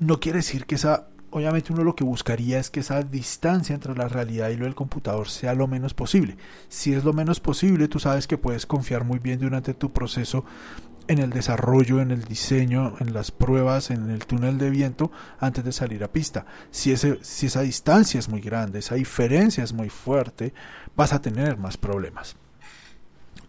No 0.00 0.18
quiere 0.18 0.38
decir 0.38 0.66
que 0.66 0.74
esa 0.74 1.06
obviamente 1.32 1.72
uno 1.72 1.82
lo 1.82 1.96
que 1.96 2.04
buscaría 2.04 2.58
es 2.58 2.70
que 2.70 2.80
esa 2.80 3.02
distancia 3.02 3.74
entre 3.74 3.94
la 3.94 4.06
realidad 4.06 4.50
y 4.50 4.56
lo 4.56 4.66
del 4.66 4.74
computador 4.74 5.28
sea 5.28 5.54
lo 5.54 5.66
menos 5.66 5.94
posible. 5.94 6.36
Si 6.68 6.92
es 6.92 7.04
lo 7.04 7.12
menos 7.12 7.40
posible, 7.40 7.88
tú 7.88 7.98
sabes 7.98 8.26
que 8.26 8.36
puedes 8.36 8.66
confiar 8.66 9.04
muy 9.04 9.18
bien 9.18 9.40
durante 9.40 9.74
tu 9.74 9.92
proceso 9.92 10.44
en 11.08 11.18
el 11.18 11.30
desarrollo, 11.30 12.00
en 12.00 12.10
el 12.10 12.24
diseño, 12.24 12.94
en 13.00 13.12
las 13.12 13.30
pruebas, 13.30 13.90
en 13.90 14.10
el 14.10 14.26
túnel 14.26 14.58
de 14.58 14.70
viento 14.70 15.10
antes 15.38 15.64
de 15.64 15.72
salir 15.72 16.04
a 16.04 16.12
pista. 16.12 16.46
Si, 16.70 16.92
ese, 16.92 17.18
si 17.22 17.46
esa 17.46 17.62
distancia 17.62 18.18
es 18.18 18.28
muy 18.28 18.40
grande, 18.40 18.78
esa 18.78 18.94
diferencia 18.94 19.64
es 19.64 19.72
muy 19.72 19.88
fuerte, 19.88 20.52
vas 20.96 21.12
a 21.12 21.20
tener 21.20 21.56
más 21.56 21.76
problemas. 21.76 22.36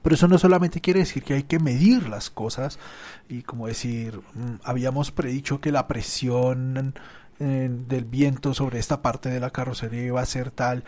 Pero 0.02 0.16
eso 0.16 0.28
no 0.28 0.38
solamente 0.38 0.82
quiere 0.82 1.00
decir 1.00 1.24
que 1.24 1.34
hay 1.34 1.44
que 1.44 1.60
medir 1.60 2.10
las 2.10 2.30
cosas 2.30 2.78
y 3.30 3.42
como 3.42 3.68
decir, 3.68 4.20
mm, 4.34 4.56
habíamos 4.64 5.12
predicho 5.12 5.62
que 5.62 5.72
la 5.72 5.88
presión 5.88 6.94
del 7.40 8.06
viento 8.06 8.54
sobre 8.54 8.80
esta 8.80 9.02
parte 9.02 9.28
de 9.28 9.40
la 9.42 9.50
carrocería 9.50 10.04
iba 10.04 10.22
a 10.22 10.26
ser 10.26 10.50
tal 10.50 10.86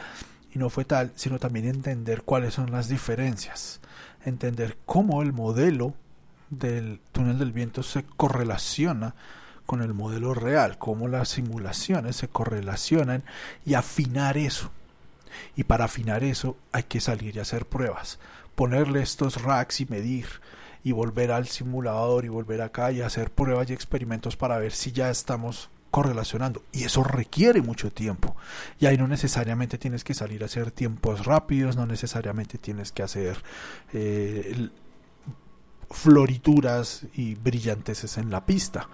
y 0.54 0.60
no 0.60 0.70
fue 0.70 0.86
tal, 0.86 1.12
sino 1.16 1.38
también 1.38 1.66
entender 1.66 2.22
cuáles 2.22 2.54
son 2.54 2.72
las 2.72 2.88
diferencias, 2.88 3.82
entender 4.24 4.78
cómo 4.86 5.22
el 5.22 5.34
modelo 5.34 5.96
del 6.50 7.00
túnel 7.12 7.40
del 7.40 7.52
viento 7.52 7.84
se 7.84 8.04
correlaciona 8.04 9.16
con 9.66 9.82
el 9.82 9.94
modelo 9.94 10.34
real, 10.34 10.78
cómo 10.78 11.08
las 11.08 11.30
simulaciones 11.30 12.16
se 12.16 12.28
correlacionan 12.28 13.24
y 13.66 13.74
afinar 13.74 14.38
eso. 14.38 14.72
Y 15.56 15.64
para 15.64 15.86
afinar 15.86 16.24
eso 16.24 16.56
hay 16.72 16.84
que 16.84 17.02
salir 17.02 17.36
y 17.36 17.40
hacer 17.40 17.66
pruebas, 17.66 18.20
ponerle 18.56 19.02
estos 19.02 19.42
racks 19.42 19.82
y 19.82 19.86
medir 19.86 20.28
y 20.84 20.92
volver 20.92 21.32
al 21.32 21.48
simulador 21.48 22.26
y 22.26 22.30
volver 22.30 22.62
acá 22.62 22.92
y 22.92 23.02
hacer 23.02 23.32
pruebas 23.32 23.70
y 23.70 23.74
experimentos 23.74 24.38
para 24.38 24.60
ver 24.60 24.72
si 24.72 24.92
ya 24.92 25.10
estamos 25.10 25.70
correlacionando. 25.90 26.62
Y 26.72 26.84
eso 26.84 27.04
requiere 27.04 27.62
mucho 27.62 27.92
tiempo. 27.92 28.36
Y 28.80 28.86
ahí 28.86 28.98
no 28.98 29.08
necesariamente 29.08 29.78
tienes 29.78 30.04
que 30.04 30.14
salir 30.14 30.44
a 30.44 30.46
hacer 30.46 30.70
tiempos 30.70 31.26
rápidos 31.26 31.76
no 31.76 31.86
necesariamente 31.86 32.58
tienes 32.58 32.92
que 32.92 33.02
hacer 33.02 33.38
eh, 33.94 34.70
florituras 35.90 37.06
y 37.14 37.36
brillanteces 37.36 38.18
en 38.18 38.30
la 38.30 38.46
pista. 38.46 38.90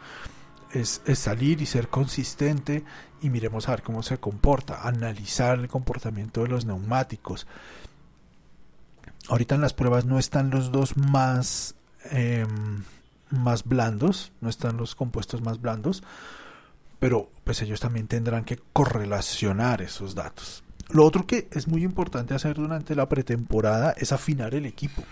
Es, 0.74 1.02
salir 1.16 1.62
y 1.62 1.66
ser 1.66 1.90
consistente 1.90 2.84
y 3.22 3.30
miremos 3.30 3.68
a 3.68 3.72
ver 3.72 3.84
cómo 3.84 4.04
se 4.04 4.20
comporta, 4.20 4.88
analizar 4.88 5.60
el 5.60 5.68
comportamiento 5.68 6.44
de 6.44 6.48
los 6.48 6.66
neumáticos. 6.66 7.46
Ahorita 9.28 9.56
en 9.56 9.62
las 9.62 9.74
pruebas 9.74 10.06
no 10.06 10.18
están 10.18 10.50
los 10.50 10.72
dos 10.72 10.96
más, 10.96 11.76
em, 12.10 12.84
más 13.30 13.66
blandos, 13.66 14.32
no 14.40 14.50
están 14.50 14.78
los 14.78 14.96
compuestos 14.96 15.42
más 15.42 15.60
blandos, 15.62 16.04
pero 17.00 17.30
pues 17.44 17.62
ellos 17.62 17.80
también 17.80 18.08
tendrán 18.08 18.46
que 18.46 18.60
correlacionar 18.72 19.82
esos 19.82 20.16
datos. 20.16 20.64
Lo 20.90 21.06
otro 21.06 21.28
que 21.28 21.48
es 21.52 21.68
muy 21.68 21.84
importante 21.84 22.34
hacer 22.34 22.56
durante 22.56 22.96
la 22.96 23.10
pretemporada 23.10 23.92
es 23.92 24.12
afinar 24.12 24.56
el 24.56 24.66
equipo 24.66 25.04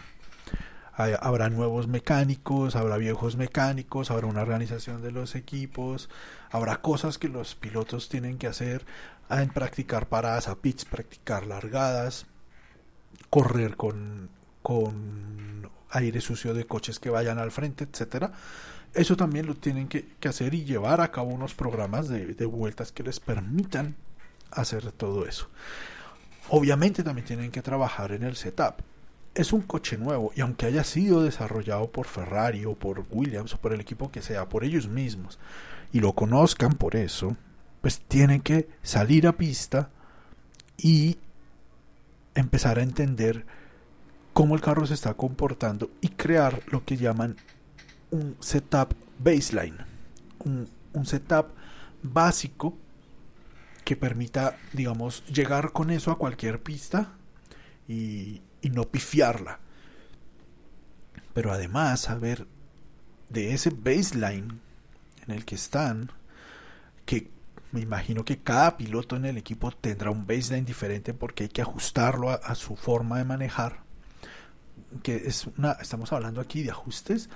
habrá 0.99 1.49
nuevos 1.49 1.87
mecánicos, 1.87 2.75
habrá 2.75 2.97
viejos 2.97 3.37
mecánicos, 3.37 4.11
habrá 4.11 4.27
una 4.27 4.41
organización 4.41 5.01
de 5.01 5.11
los 5.11 5.35
equipos, 5.35 6.09
habrá 6.51 6.81
cosas 6.81 7.17
que 7.17 7.29
los 7.29 7.55
pilotos 7.55 8.09
tienen 8.09 8.37
que 8.37 8.47
hacer, 8.47 8.85
en 9.29 9.49
practicar 9.49 10.09
paradas 10.09 10.47
a 10.49 10.55
pits, 10.55 10.85
practicar 10.85 11.47
largadas, 11.47 12.25
correr 13.29 13.77
con, 13.77 14.29
con 14.61 15.69
aire 15.91 16.19
sucio 16.19 16.53
de 16.53 16.65
coches 16.65 16.99
que 16.99 17.09
vayan 17.09 17.39
al 17.39 17.51
frente, 17.51 17.85
etcétera. 17.85 18.33
Eso 18.93 19.15
también 19.15 19.45
lo 19.45 19.55
tienen 19.55 19.87
que, 19.87 20.05
hacer 20.27 20.53
y 20.53 20.65
llevar 20.65 20.99
a 20.99 21.11
cabo 21.11 21.29
unos 21.29 21.53
programas 21.53 22.09
de, 22.09 22.33
de 22.33 22.45
vueltas 22.45 22.91
que 22.91 23.03
les 23.03 23.19
permitan 23.19 23.95
hacer 24.51 24.91
todo 24.91 25.25
eso. 25.25 25.47
Obviamente 26.49 27.03
también 27.03 27.27
tienen 27.27 27.51
que 27.51 27.61
trabajar 27.61 28.11
en 28.11 28.23
el 28.23 28.35
setup 28.35 28.81
es 29.35 29.53
un 29.53 29.61
coche 29.61 29.97
nuevo 29.97 30.31
y 30.35 30.41
aunque 30.41 30.65
haya 30.65 30.83
sido 30.83 31.23
desarrollado 31.23 31.91
por 31.91 32.07
Ferrari 32.07 32.65
o 32.65 32.75
por 32.75 33.05
Williams 33.11 33.53
o 33.53 33.57
por 33.57 33.73
el 33.73 33.81
equipo 33.81 34.11
que 34.11 34.21
sea, 34.21 34.49
por 34.49 34.63
ellos 34.63 34.87
mismos, 34.87 35.39
y 35.91 35.99
lo 35.99 36.13
conozcan 36.13 36.73
por 36.73 36.95
eso, 36.95 37.35
pues 37.81 37.99
tienen 37.99 38.41
que 38.41 38.69
salir 38.83 39.27
a 39.27 39.37
pista 39.37 39.89
y 40.77 41.17
empezar 42.35 42.79
a 42.79 42.83
entender 42.83 43.45
cómo 44.33 44.55
el 44.55 44.61
carro 44.61 44.85
se 44.85 44.93
está 44.93 45.13
comportando 45.13 45.89
y 46.01 46.09
crear 46.09 46.61
lo 46.67 46.85
que 46.85 46.97
llaman 46.97 47.37
un 48.11 48.35
setup 48.39 48.93
baseline, 49.19 49.77
un, 50.39 50.67
un 50.93 51.05
setup 51.05 51.47
básico 52.01 52.77
que 53.83 53.95
permita, 53.95 54.57
digamos, 54.73 55.25
llegar 55.27 55.71
con 55.71 55.89
eso 55.89 56.11
a 56.11 56.17
cualquier 56.17 56.61
pista 56.61 57.13
y, 57.87 58.41
y 58.61 58.69
no 58.69 58.85
pifiarla. 58.85 59.59
Pero 61.33 61.51
además 61.51 62.01
saber 62.01 62.47
de 63.29 63.53
ese 63.53 63.69
baseline 63.69 64.59
en 65.27 65.33
el 65.33 65.45
que 65.45 65.55
están, 65.55 66.11
que 67.05 67.29
me 67.71 67.81
imagino 67.81 68.25
que 68.25 68.39
cada 68.39 68.77
piloto 68.77 69.15
en 69.15 69.25
el 69.25 69.37
equipo 69.37 69.71
tendrá 69.71 70.09
un 70.09 70.25
baseline 70.25 70.65
diferente 70.65 71.13
porque 71.13 71.43
hay 71.43 71.49
que 71.49 71.61
ajustarlo 71.61 72.31
a, 72.31 72.55
su 72.55 72.75
forma 72.75 73.19
de 73.19 73.25
manejar. 73.25 73.83
Que 75.03 75.15
es 75.27 75.45
una, 75.45 75.73
estamos 75.73 76.11
hablando 76.11 76.41
aquí 76.41 76.63
de 76.63 76.71
ajustes 76.71 77.29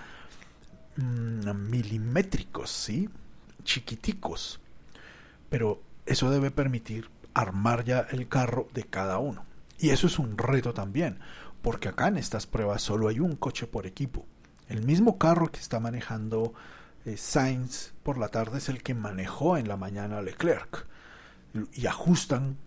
mm, 0.98 1.52
milimétricos, 1.70 2.72
¿sí? 2.72 3.10
Chiquiticos. 3.64 4.60
Pero 5.50 5.84
eso 6.08 6.32
debe 6.32 6.50
permitir 6.50 7.10
armar 7.36 7.84
ya 7.84 8.08
el 8.12 8.28
carro 8.28 8.68
de 8.74 8.84
cada 8.84 9.20
uno. 9.20 9.46
Y 9.80 9.90
eso 9.90 10.08
es 10.08 10.20
un 10.20 10.38
reto 10.38 10.74
también, 10.74 11.20
porque 11.62 11.90
acá 11.90 12.08
en 12.08 12.18
estas 12.18 12.48
pruebas 12.48 12.82
solo 12.82 13.08
hay 13.08 13.20
un 13.20 13.36
coche 13.36 13.68
por 13.68 13.86
equipo. 13.86 14.26
El 14.68 14.84
mismo 14.84 15.18
carro 15.18 15.52
que 15.52 15.60
está 15.60 15.80
manejando 15.80 16.54
eh, 17.06 17.18
Sainz 17.18 17.94
por 18.04 18.18
la 18.18 18.30
tarde 18.30 18.60
es 18.60 18.70
el 18.70 18.82
que 18.82 18.94
manejó 18.94 19.58
en 19.58 19.68
la 19.68 19.78
mañana 19.78 20.22
Leclerc. 20.22 20.88
Y 21.74 21.86
ajustan 21.86 22.58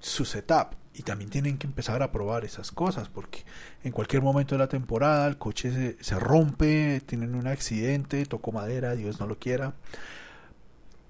su 0.00 0.24
setup. 0.24 0.74
Y 0.94 1.02
también 1.04 1.30
tienen 1.30 1.56
que 1.56 1.66
empezar 1.66 2.02
a 2.02 2.12
probar 2.12 2.44
esas 2.44 2.70
cosas, 2.70 3.08
porque 3.08 3.44
en 3.82 3.92
cualquier 3.92 4.20
momento 4.20 4.54
de 4.54 4.58
la 4.58 4.68
temporada 4.68 5.26
el 5.26 5.38
coche 5.38 5.72
se, 5.72 6.04
se 6.04 6.18
rompe, 6.18 7.00
tienen 7.06 7.34
un 7.34 7.46
accidente, 7.46 8.26
tocó 8.26 8.52
madera, 8.52 8.94
Dios 8.94 9.18
no 9.18 9.26
lo 9.26 9.38
quiera. 9.38 9.74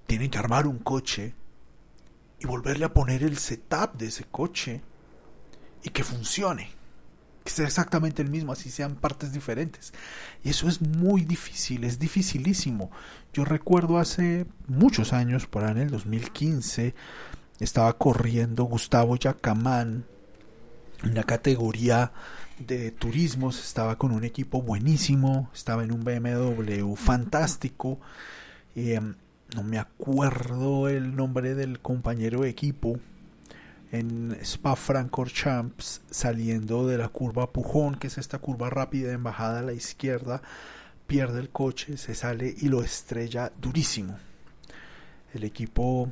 Tienen 0.07 0.29
que 0.29 0.37
armar 0.37 0.67
un 0.67 0.77
coche 0.79 1.33
y 2.39 2.45
volverle 2.45 2.85
a 2.85 2.93
poner 2.93 3.23
el 3.23 3.37
setup 3.37 3.95
de 3.95 4.07
ese 4.07 4.25
coche 4.25 4.81
y 5.83 5.89
que 5.89 6.03
funcione, 6.03 6.69
que 7.43 7.51
sea 7.51 7.65
exactamente 7.65 8.21
el 8.21 8.29
mismo, 8.29 8.53
así 8.53 8.69
sean 8.69 8.95
partes 8.95 9.33
diferentes. 9.33 9.93
Y 10.43 10.49
eso 10.49 10.67
es 10.67 10.81
muy 10.81 11.23
difícil, 11.23 11.83
es 11.83 11.99
dificilísimo. 11.99 12.89
Yo 13.33 13.43
recuerdo 13.45 13.97
hace 13.97 14.45
muchos 14.67 15.13
años, 15.13 15.45
por 15.45 15.63
ahí 15.65 15.71
en 15.71 15.77
el 15.79 15.89
2015, 15.91 16.95
estaba 17.59 17.97
corriendo 17.97 18.63
Gustavo 18.63 19.15
Yacamán, 19.17 20.05
una 21.03 21.23
categoría 21.23 22.13
de 22.59 22.91
turismos, 22.91 23.63
estaba 23.63 23.97
con 23.97 24.11
un 24.11 24.23
equipo 24.23 24.61
buenísimo, 24.61 25.49
estaba 25.53 25.83
en 25.83 25.91
un 25.91 26.03
BMW 26.03 26.95
fantástico. 26.95 27.99
Em, 28.75 29.15
no 29.55 29.63
me 29.63 29.79
acuerdo 29.79 30.87
el 30.87 31.15
nombre 31.15 31.55
del 31.55 31.79
compañero 31.79 32.41
de 32.41 32.49
equipo, 32.49 32.99
en 33.93 34.35
Spa 34.41 34.75
Francorchamps 34.75 36.01
saliendo 36.09 36.87
de 36.87 36.97
la 36.97 37.09
curva 37.09 37.51
Pujón, 37.51 37.93
que 37.93 38.07
es 38.07 38.17
esta 38.17 38.39
curva 38.39 38.71
rápida 38.71 39.09
de 39.09 39.13
embajada 39.13 39.59
a 39.59 39.63
la 39.63 39.73
izquierda, 39.73 40.41
pierde 41.05 41.39
el 41.39 41.49
coche, 41.49 41.97
se 41.97 42.15
sale 42.15 42.55
y 42.57 42.69
lo 42.69 42.81
estrella 42.81 43.51
durísimo. 43.61 44.17
El 45.35 45.43
equipo 45.43 46.11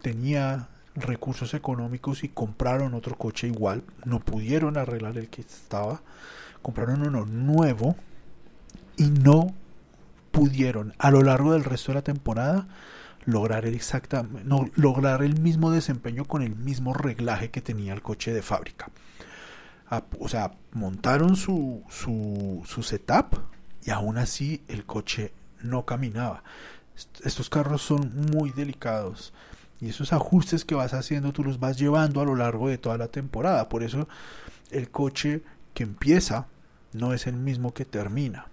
tenía 0.00 0.68
recursos 0.94 1.54
económicos 1.54 2.22
y 2.22 2.28
compraron 2.28 2.94
otro 2.94 3.16
coche 3.16 3.48
igual, 3.48 3.82
no 4.04 4.20
pudieron 4.20 4.78
arreglar 4.78 5.18
el 5.18 5.28
que 5.28 5.40
estaba, 5.40 6.02
compraron 6.62 7.04
uno 7.04 7.26
nuevo 7.26 7.96
y 8.96 9.10
no 9.10 9.52
pudieron. 10.30 10.94
A 10.98 11.10
lo 11.10 11.22
largo 11.22 11.52
del 11.52 11.64
resto 11.64 11.90
de 11.90 11.96
la 11.96 12.02
temporada 12.02 12.68
lograr 13.28 13.66
el, 13.66 13.78
no, 14.44 14.70
lograr 14.74 15.22
el 15.22 15.38
mismo 15.38 15.70
desempeño 15.70 16.24
con 16.24 16.42
el 16.42 16.56
mismo 16.56 16.94
reglaje 16.94 17.50
que 17.50 17.60
tenía 17.60 17.92
el 17.92 18.00
coche 18.00 18.32
de 18.32 18.40
fábrica. 18.40 18.88
Ah, 19.90 20.02
o 20.18 20.28
sea, 20.28 20.52
montaron 20.72 21.36
su, 21.36 21.82
su, 21.90 22.62
su 22.66 22.82
setup 22.82 23.38
y 23.84 23.90
aún 23.90 24.16
así 24.16 24.62
el 24.66 24.86
coche 24.86 25.34
no 25.62 25.84
caminaba. 25.84 26.42
Estos 27.22 27.50
carros 27.50 27.82
son 27.82 28.30
muy 28.32 28.50
delicados 28.50 29.34
y 29.78 29.90
esos 29.90 30.14
ajustes 30.14 30.64
que 30.64 30.74
vas 30.74 30.94
haciendo 30.94 31.34
tú 31.34 31.44
los 31.44 31.60
vas 31.60 31.78
llevando 31.78 32.22
a 32.22 32.24
lo 32.24 32.34
largo 32.34 32.70
de 32.70 32.78
toda 32.78 32.96
la 32.96 33.08
temporada. 33.08 33.68
Por 33.68 33.82
eso 33.82 34.08
el 34.70 34.90
coche 34.90 35.42
que 35.74 35.82
empieza 35.82 36.46
no 36.94 37.12
es 37.12 37.26
el 37.26 37.36
mismo 37.36 37.74
que 37.74 37.84
termina. 37.84 38.46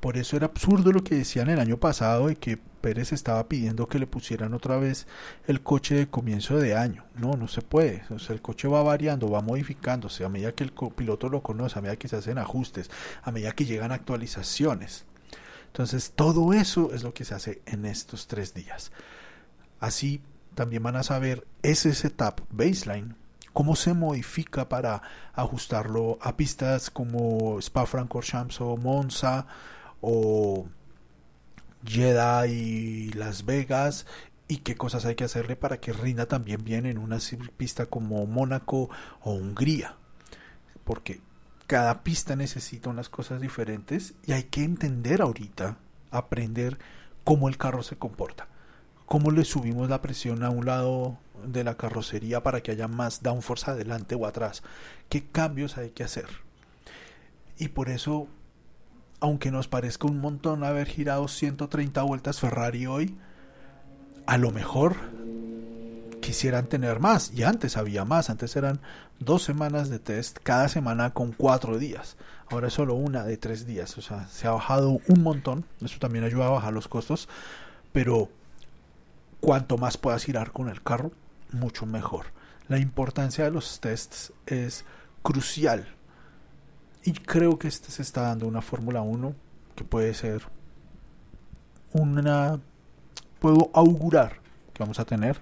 Por 0.00 0.16
eso 0.16 0.38
era 0.38 0.46
absurdo 0.46 0.90
lo 0.90 1.04
que 1.04 1.16
decían 1.16 1.50
el 1.50 1.60
año 1.60 1.76
pasado 1.76 2.28
de 2.28 2.36
que 2.36 2.69
Pérez 2.80 3.12
estaba 3.12 3.48
pidiendo 3.48 3.88
que 3.88 3.98
le 3.98 4.06
pusieran 4.06 4.54
otra 4.54 4.76
vez 4.76 5.06
el 5.46 5.62
coche 5.62 5.94
de 5.94 6.08
comienzo 6.08 6.58
de 6.58 6.76
año. 6.76 7.04
No, 7.14 7.36
no 7.36 7.48
se 7.48 7.62
puede. 7.62 8.02
O 8.10 8.18
sea, 8.18 8.34
el 8.34 8.42
coche 8.42 8.68
va 8.68 8.82
variando, 8.82 9.30
va 9.30 9.40
modificándose 9.40 10.24
a 10.24 10.28
medida 10.28 10.52
que 10.52 10.64
el 10.64 10.72
piloto 10.72 11.28
lo 11.28 11.42
conoce, 11.42 11.78
a 11.78 11.82
medida 11.82 11.96
que 11.96 12.08
se 12.08 12.16
hacen 12.16 12.38
ajustes, 12.38 12.90
a 13.22 13.30
medida 13.30 13.52
que 13.52 13.64
llegan 13.64 13.92
actualizaciones. 13.92 15.04
Entonces, 15.66 16.12
todo 16.16 16.52
eso 16.52 16.92
es 16.92 17.02
lo 17.02 17.14
que 17.14 17.24
se 17.24 17.34
hace 17.34 17.62
en 17.66 17.86
estos 17.86 18.26
tres 18.26 18.54
días. 18.54 18.90
Así 19.78 20.22
también 20.54 20.82
van 20.82 20.96
a 20.96 21.02
saber 21.02 21.46
ese 21.62 21.94
setup 21.94 22.42
baseline, 22.50 23.14
cómo 23.52 23.76
se 23.76 23.94
modifica 23.94 24.68
para 24.68 25.02
ajustarlo 25.32 26.18
a 26.20 26.36
pistas 26.36 26.90
como 26.90 27.58
Spa-Francorchamps 27.60 28.60
o 28.60 28.76
Monza 28.76 29.46
o 30.00 30.66
Jeddah 31.84 32.46
y 32.46 33.12
Las 33.12 33.44
Vegas 33.44 34.06
y 34.48 34.58
qué 34.58 34.74
cosas 34.74 35.04
hay 35.04 35.14
que 35.14 35.24
hacerle 35.24 35.56
para 35.56 35.78
que 35.78 35.92
rinda 35.92 36.26
también 36.26 36.64
bien 36.64 36.86
en 36.86 36.98
una 36.98 37.18
pista 37.56 37.86
como 37.86 38.26
Mónaco 38.26 38.90
o 39.22 39.32
Hungría. 39.32 39.96
Porque 40.84 41.20
cada 41.66 42.02
pista 42.02 42.34
necesita 42.34 42.90
unas 42.90 43.08
cosas 43.08 43.40
diferentes 43.40 44.14
y 44.26 44.32
hay 44.32 44.44
que 44.44 44.64
entender 44.64 45.22
ahorita, 45.22 45.78
aprender 46.10 46.78
cómo 47.22 47.48
el 47.48 47.58
carro 47.58 47.84
se 47.84 47.96
comporta. 47.96 48.48
Cómo 49.06 49.30
le 49.30 49.44
subimos 49.44 49.88
la 49.88 50.02
presión 50.02 50.42
a 50.42 50.50
un 50.50 50.66
lado 50.66 51.18
de 51.44 51.62
la 51.62 51.76
carrocería 51.76 52.42
para 52.42 52.60
que 52.60 52.72
haya 52.72 52.88
más 52.88 53.22
downforce 53.22 53.70
adelante 53.70 54.14
o 54.14 54.26
atrás. 54.26 54.62
¿Qué 55.08 55.26
cambios 55.26 55.78
hay 55.78 55.90
que 55.90 56.02
hacer? 56.04 56.26
Y 57.56 57.68
por 57.68 57.88
eso 57.88 58.28
aunque 59.20 59.50
nos 59.50 59.68
parezca 59.68 60.06
un 60.06 60.20
montón 60.20 60.64
haber 60.64 60.86
girado 60.86 61.28
130 61.28 62.02
vueltas 62.02 62.40
Ferrari 62.40 62.86
hoy, 62.86 63.16
a 64.26 64.38
lo 64.38 64.50
mejor 64.50 64.96
quisieran 66.20 66.66
tener 66.66 67.00
más. 67.00 67.32
Y 67.32 67.42
antes 67.42 67.76
había 67.76 68.04
más, 68.04 68.30
antes 68.30 68.56
eran 68.56 68.80
dos 69.18 69.42
semanas 69.42 69.90
de 69.90 69.98
test, 69.98 70.38
cada 70.42 70.68
semana 70.68 71.12
con 71.12 71.32
cuatro 71.32 71.78
días. 71.78 72.16
Ahora 72.48 72.68
es 72.68 72.74
solo 72.74 72.94
una 72.94 73.24
de 73.24 73.36
tres 73.36 73.66
días. 73.66 73.96
O 73.98 74.02
sea, 74.02 74.26
se 74.28 74.46
ha 74.46 74.52
bajado 74.52 75.00
un 75.06 75.22
montón. 75.22 75.64
Eso 75.80 75.98
también 75.98 76.24
ayuda 76.24 76.46
a 76.46 76.50
bajar 76.50 76.72
los 76.72 76.88
costos. 76.88 77.28
Pero 77.92 78.28
cuanto 79.40 79.78
más 79.78 79.96
puedas 79.96 80.24
girar 80.24 80.52
con 80.52 80.68
el 80.68 80.82
carro, 80.82 81.12
mucho 81.52 81.86
mejor. 81.86 82.26
La 82.68 82.78
importancia 82.78 83.44
de 83.44 83.50
los 83.50 83.80
tests 83.80 84.32
es 84.46 84.84
crucial 85.22 85.86
y 87.04 87.12
creo 87.12 87.58
que 87.58 87.68
este 87.68 87.90
se 87.90 88.02
está 88.02 88.22
dando 88.22 88.46
una 88.46 88.62
Fórmula 88.62 89.02
1 89.02 89.34
que 89.74 89.84
puede 89.84 90.14
ser 90.14 90.42
una... 91.92 92.60
Puedo 93.38 93.70
augurar 93.72 94.40
que 94.74 94.82
vamos 94.82 95.00
a 95.00 95.06
tener 95.06 95.40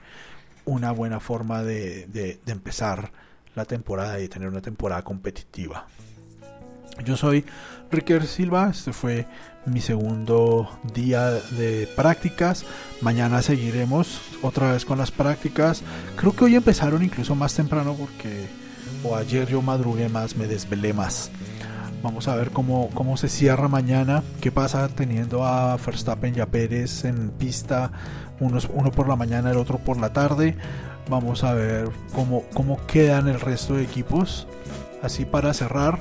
una 0.64 0.92
buena 0.92 1.18
forma 1.18 1.64
de, 1.64 2.06
de, 2.06 2.38
empezar 2.46 3.10
la 3.56 3.64
temporada 3.64 4.20
y 4.20 4.28
tener 4.28 4.48
una 4.48 4.60
temporada 4.60 5.02
competitiva. 5.02 5.86
Yo 7.04 7.16
soy 7.16 7.44
Ricker 7.90 8.26
Silva, 8.26 8.70
este 8.70 8.92
fue 8.92 9.26
mi 9.66 9.80
segundo 9.80 10.78
día 10.94 11.30
de 11.30 11.88
prácticas. 11.96 12.64
Mañana 13.00 13.42
seguiremos 13.42 14.20
otra 14.42 14.72
vez 14.72 14.84
con 14.84 14.98
las 14.98 15.10
prácticas. 15.10 15.82
Creo 16.16 16.36
que 16.36 16.44
hoy 16.44 16.54
empezaron 16.54 17.02
incluso 17.02 17.34
más 17.34 17.54
temprano 17.54 17.94
porque 17.94 18.46
o 19.02 19.16
ayer 19.16 19.48
yo 19.48 19.62
madrugué 19.62 20.08
más, 20.08 20.36
me 20.36 20.46
desvelé 20.46 20.92
más. 20.92 21.30
Vamos 22.02 22.28
a 22.28 22.36
ver 22.36 22.50
cómo, 22.50 22.90
cómo 22.94 23.16
se 23.16 23.28
cierra 23.28 23.66
mañana, 23.66 24.22
qué 24.40 24.52
pasa 24.52 24.88
teniendo 24.88 25.44
a 25.44 25.76
Verstappen 25.76 26.34
y 26.36 26.40
a 26.40 26.46
Pérez 26.46 27.04
en 27.04 27.30
pista, 27.30 27.90
uno, 28.38 28.60
uno 28.72 28.90
por 28.92 29.08
la 29.08 29.16
mañana, 29.16 29.50
el 29.50 29.56
otro 29.56 29.78
por 29.78 29.96
la 29.98 30.12
tarde. 30.12 30.56
Vamos 31.10 31.42
a 31.42 31.54
ver 31.54 31.90
cómo, 32.14 32.44
cómo 32.54 32.78
quedan 32.86 33.26
el 33.26 33.40
resto 33.40 33.74
de 33.74 33.82
equipos. 33.82 34.46
Así 35.02 35.24
para 35.24 35.52
cerrar, 35.54 36.00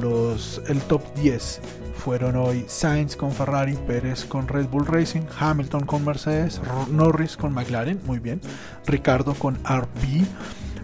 los, 0.00 0.62
el 0.66 0.80
top 0.80 1.02
10 1.14 1.60
fueron 1.94 2.36
hoy 2.36 2.64
Sainz 2.66 3.16
con 3.16 3.30
Ferrari, 3.32 3.76
Pérez 3.86 4.24
con 4.24 4.48
Red 4.48 4.66
Bull 4.66 4.86
Racing, 4.86 5.22
Hamilton 5.38 5.86
con 5.86 6.04
Mercedes, 6.04 6.60
Norris 6.90 7.36
con 7.36 7.52
McLaren, 7.52 8.00
muy 8.04 8.18
bien, 8.18 8.40
Ricardo 8.86 9.34
con 9.34 9.56
RB, 9.64 10.24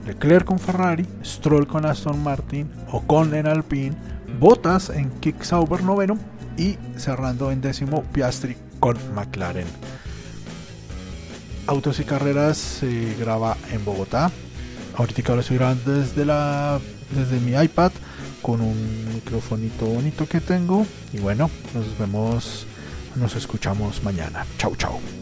Leclerc 0.07 0.45
con 0.45 0.59
Ferrari, 0.59 1.07
Stroll 1.25 1.67
con 1.67 1.87
Aston 1.87 2.23
Martin, 2.23 2.71
Ocon 2.91 3.35
en 3.35 3.47
Alpine, 3.47 3.95
Botas 4.39 4.91
en 4.91 5.11
Kick 5.21 5.43
Sauber 5.43 5.83
noveno 5.83 6.19
y 6.57 6.77
cerrando 6.97 7.51
en 7.51 7.61
décimo 7.61 8.03
Piastri 8.13 8.57
con 8.81 8.97
McLaren. 9.15 9.67
Autos 11.67 12.01
y 12.01 12.05
Carreras 12.05 12.59
se 12.59 13.15
graba 13.15 13.57
en 13.71 13.85
Bogotá. 13.85 14.31
Ahorita 14.97 15.35
lo 15.35 15.41
estoy 15.41 15.57
grabando 15.57 15.95
desde, 15.95 16.25
la, 16.25 16.81
desde 17.15 17.41
mi 17.41 17.53
iPad 17.53 17.93
con 18.43 18.61
un 18.61 19.09
microfonito 19.15 19.87
bonito 19.87 20.29
que 20.29 20.41
tengo. 20.41 20.87
Y 21.13 21.19
bueno, 21.19 21.49
nos 21.73 21.97
vemos, 21.99 22.67
nos 23.17 23.37
escuchamos 23.37 24.03
mañana. 24.03 24.45
Chau, 24.59 24.75
chau. 24.77 25.22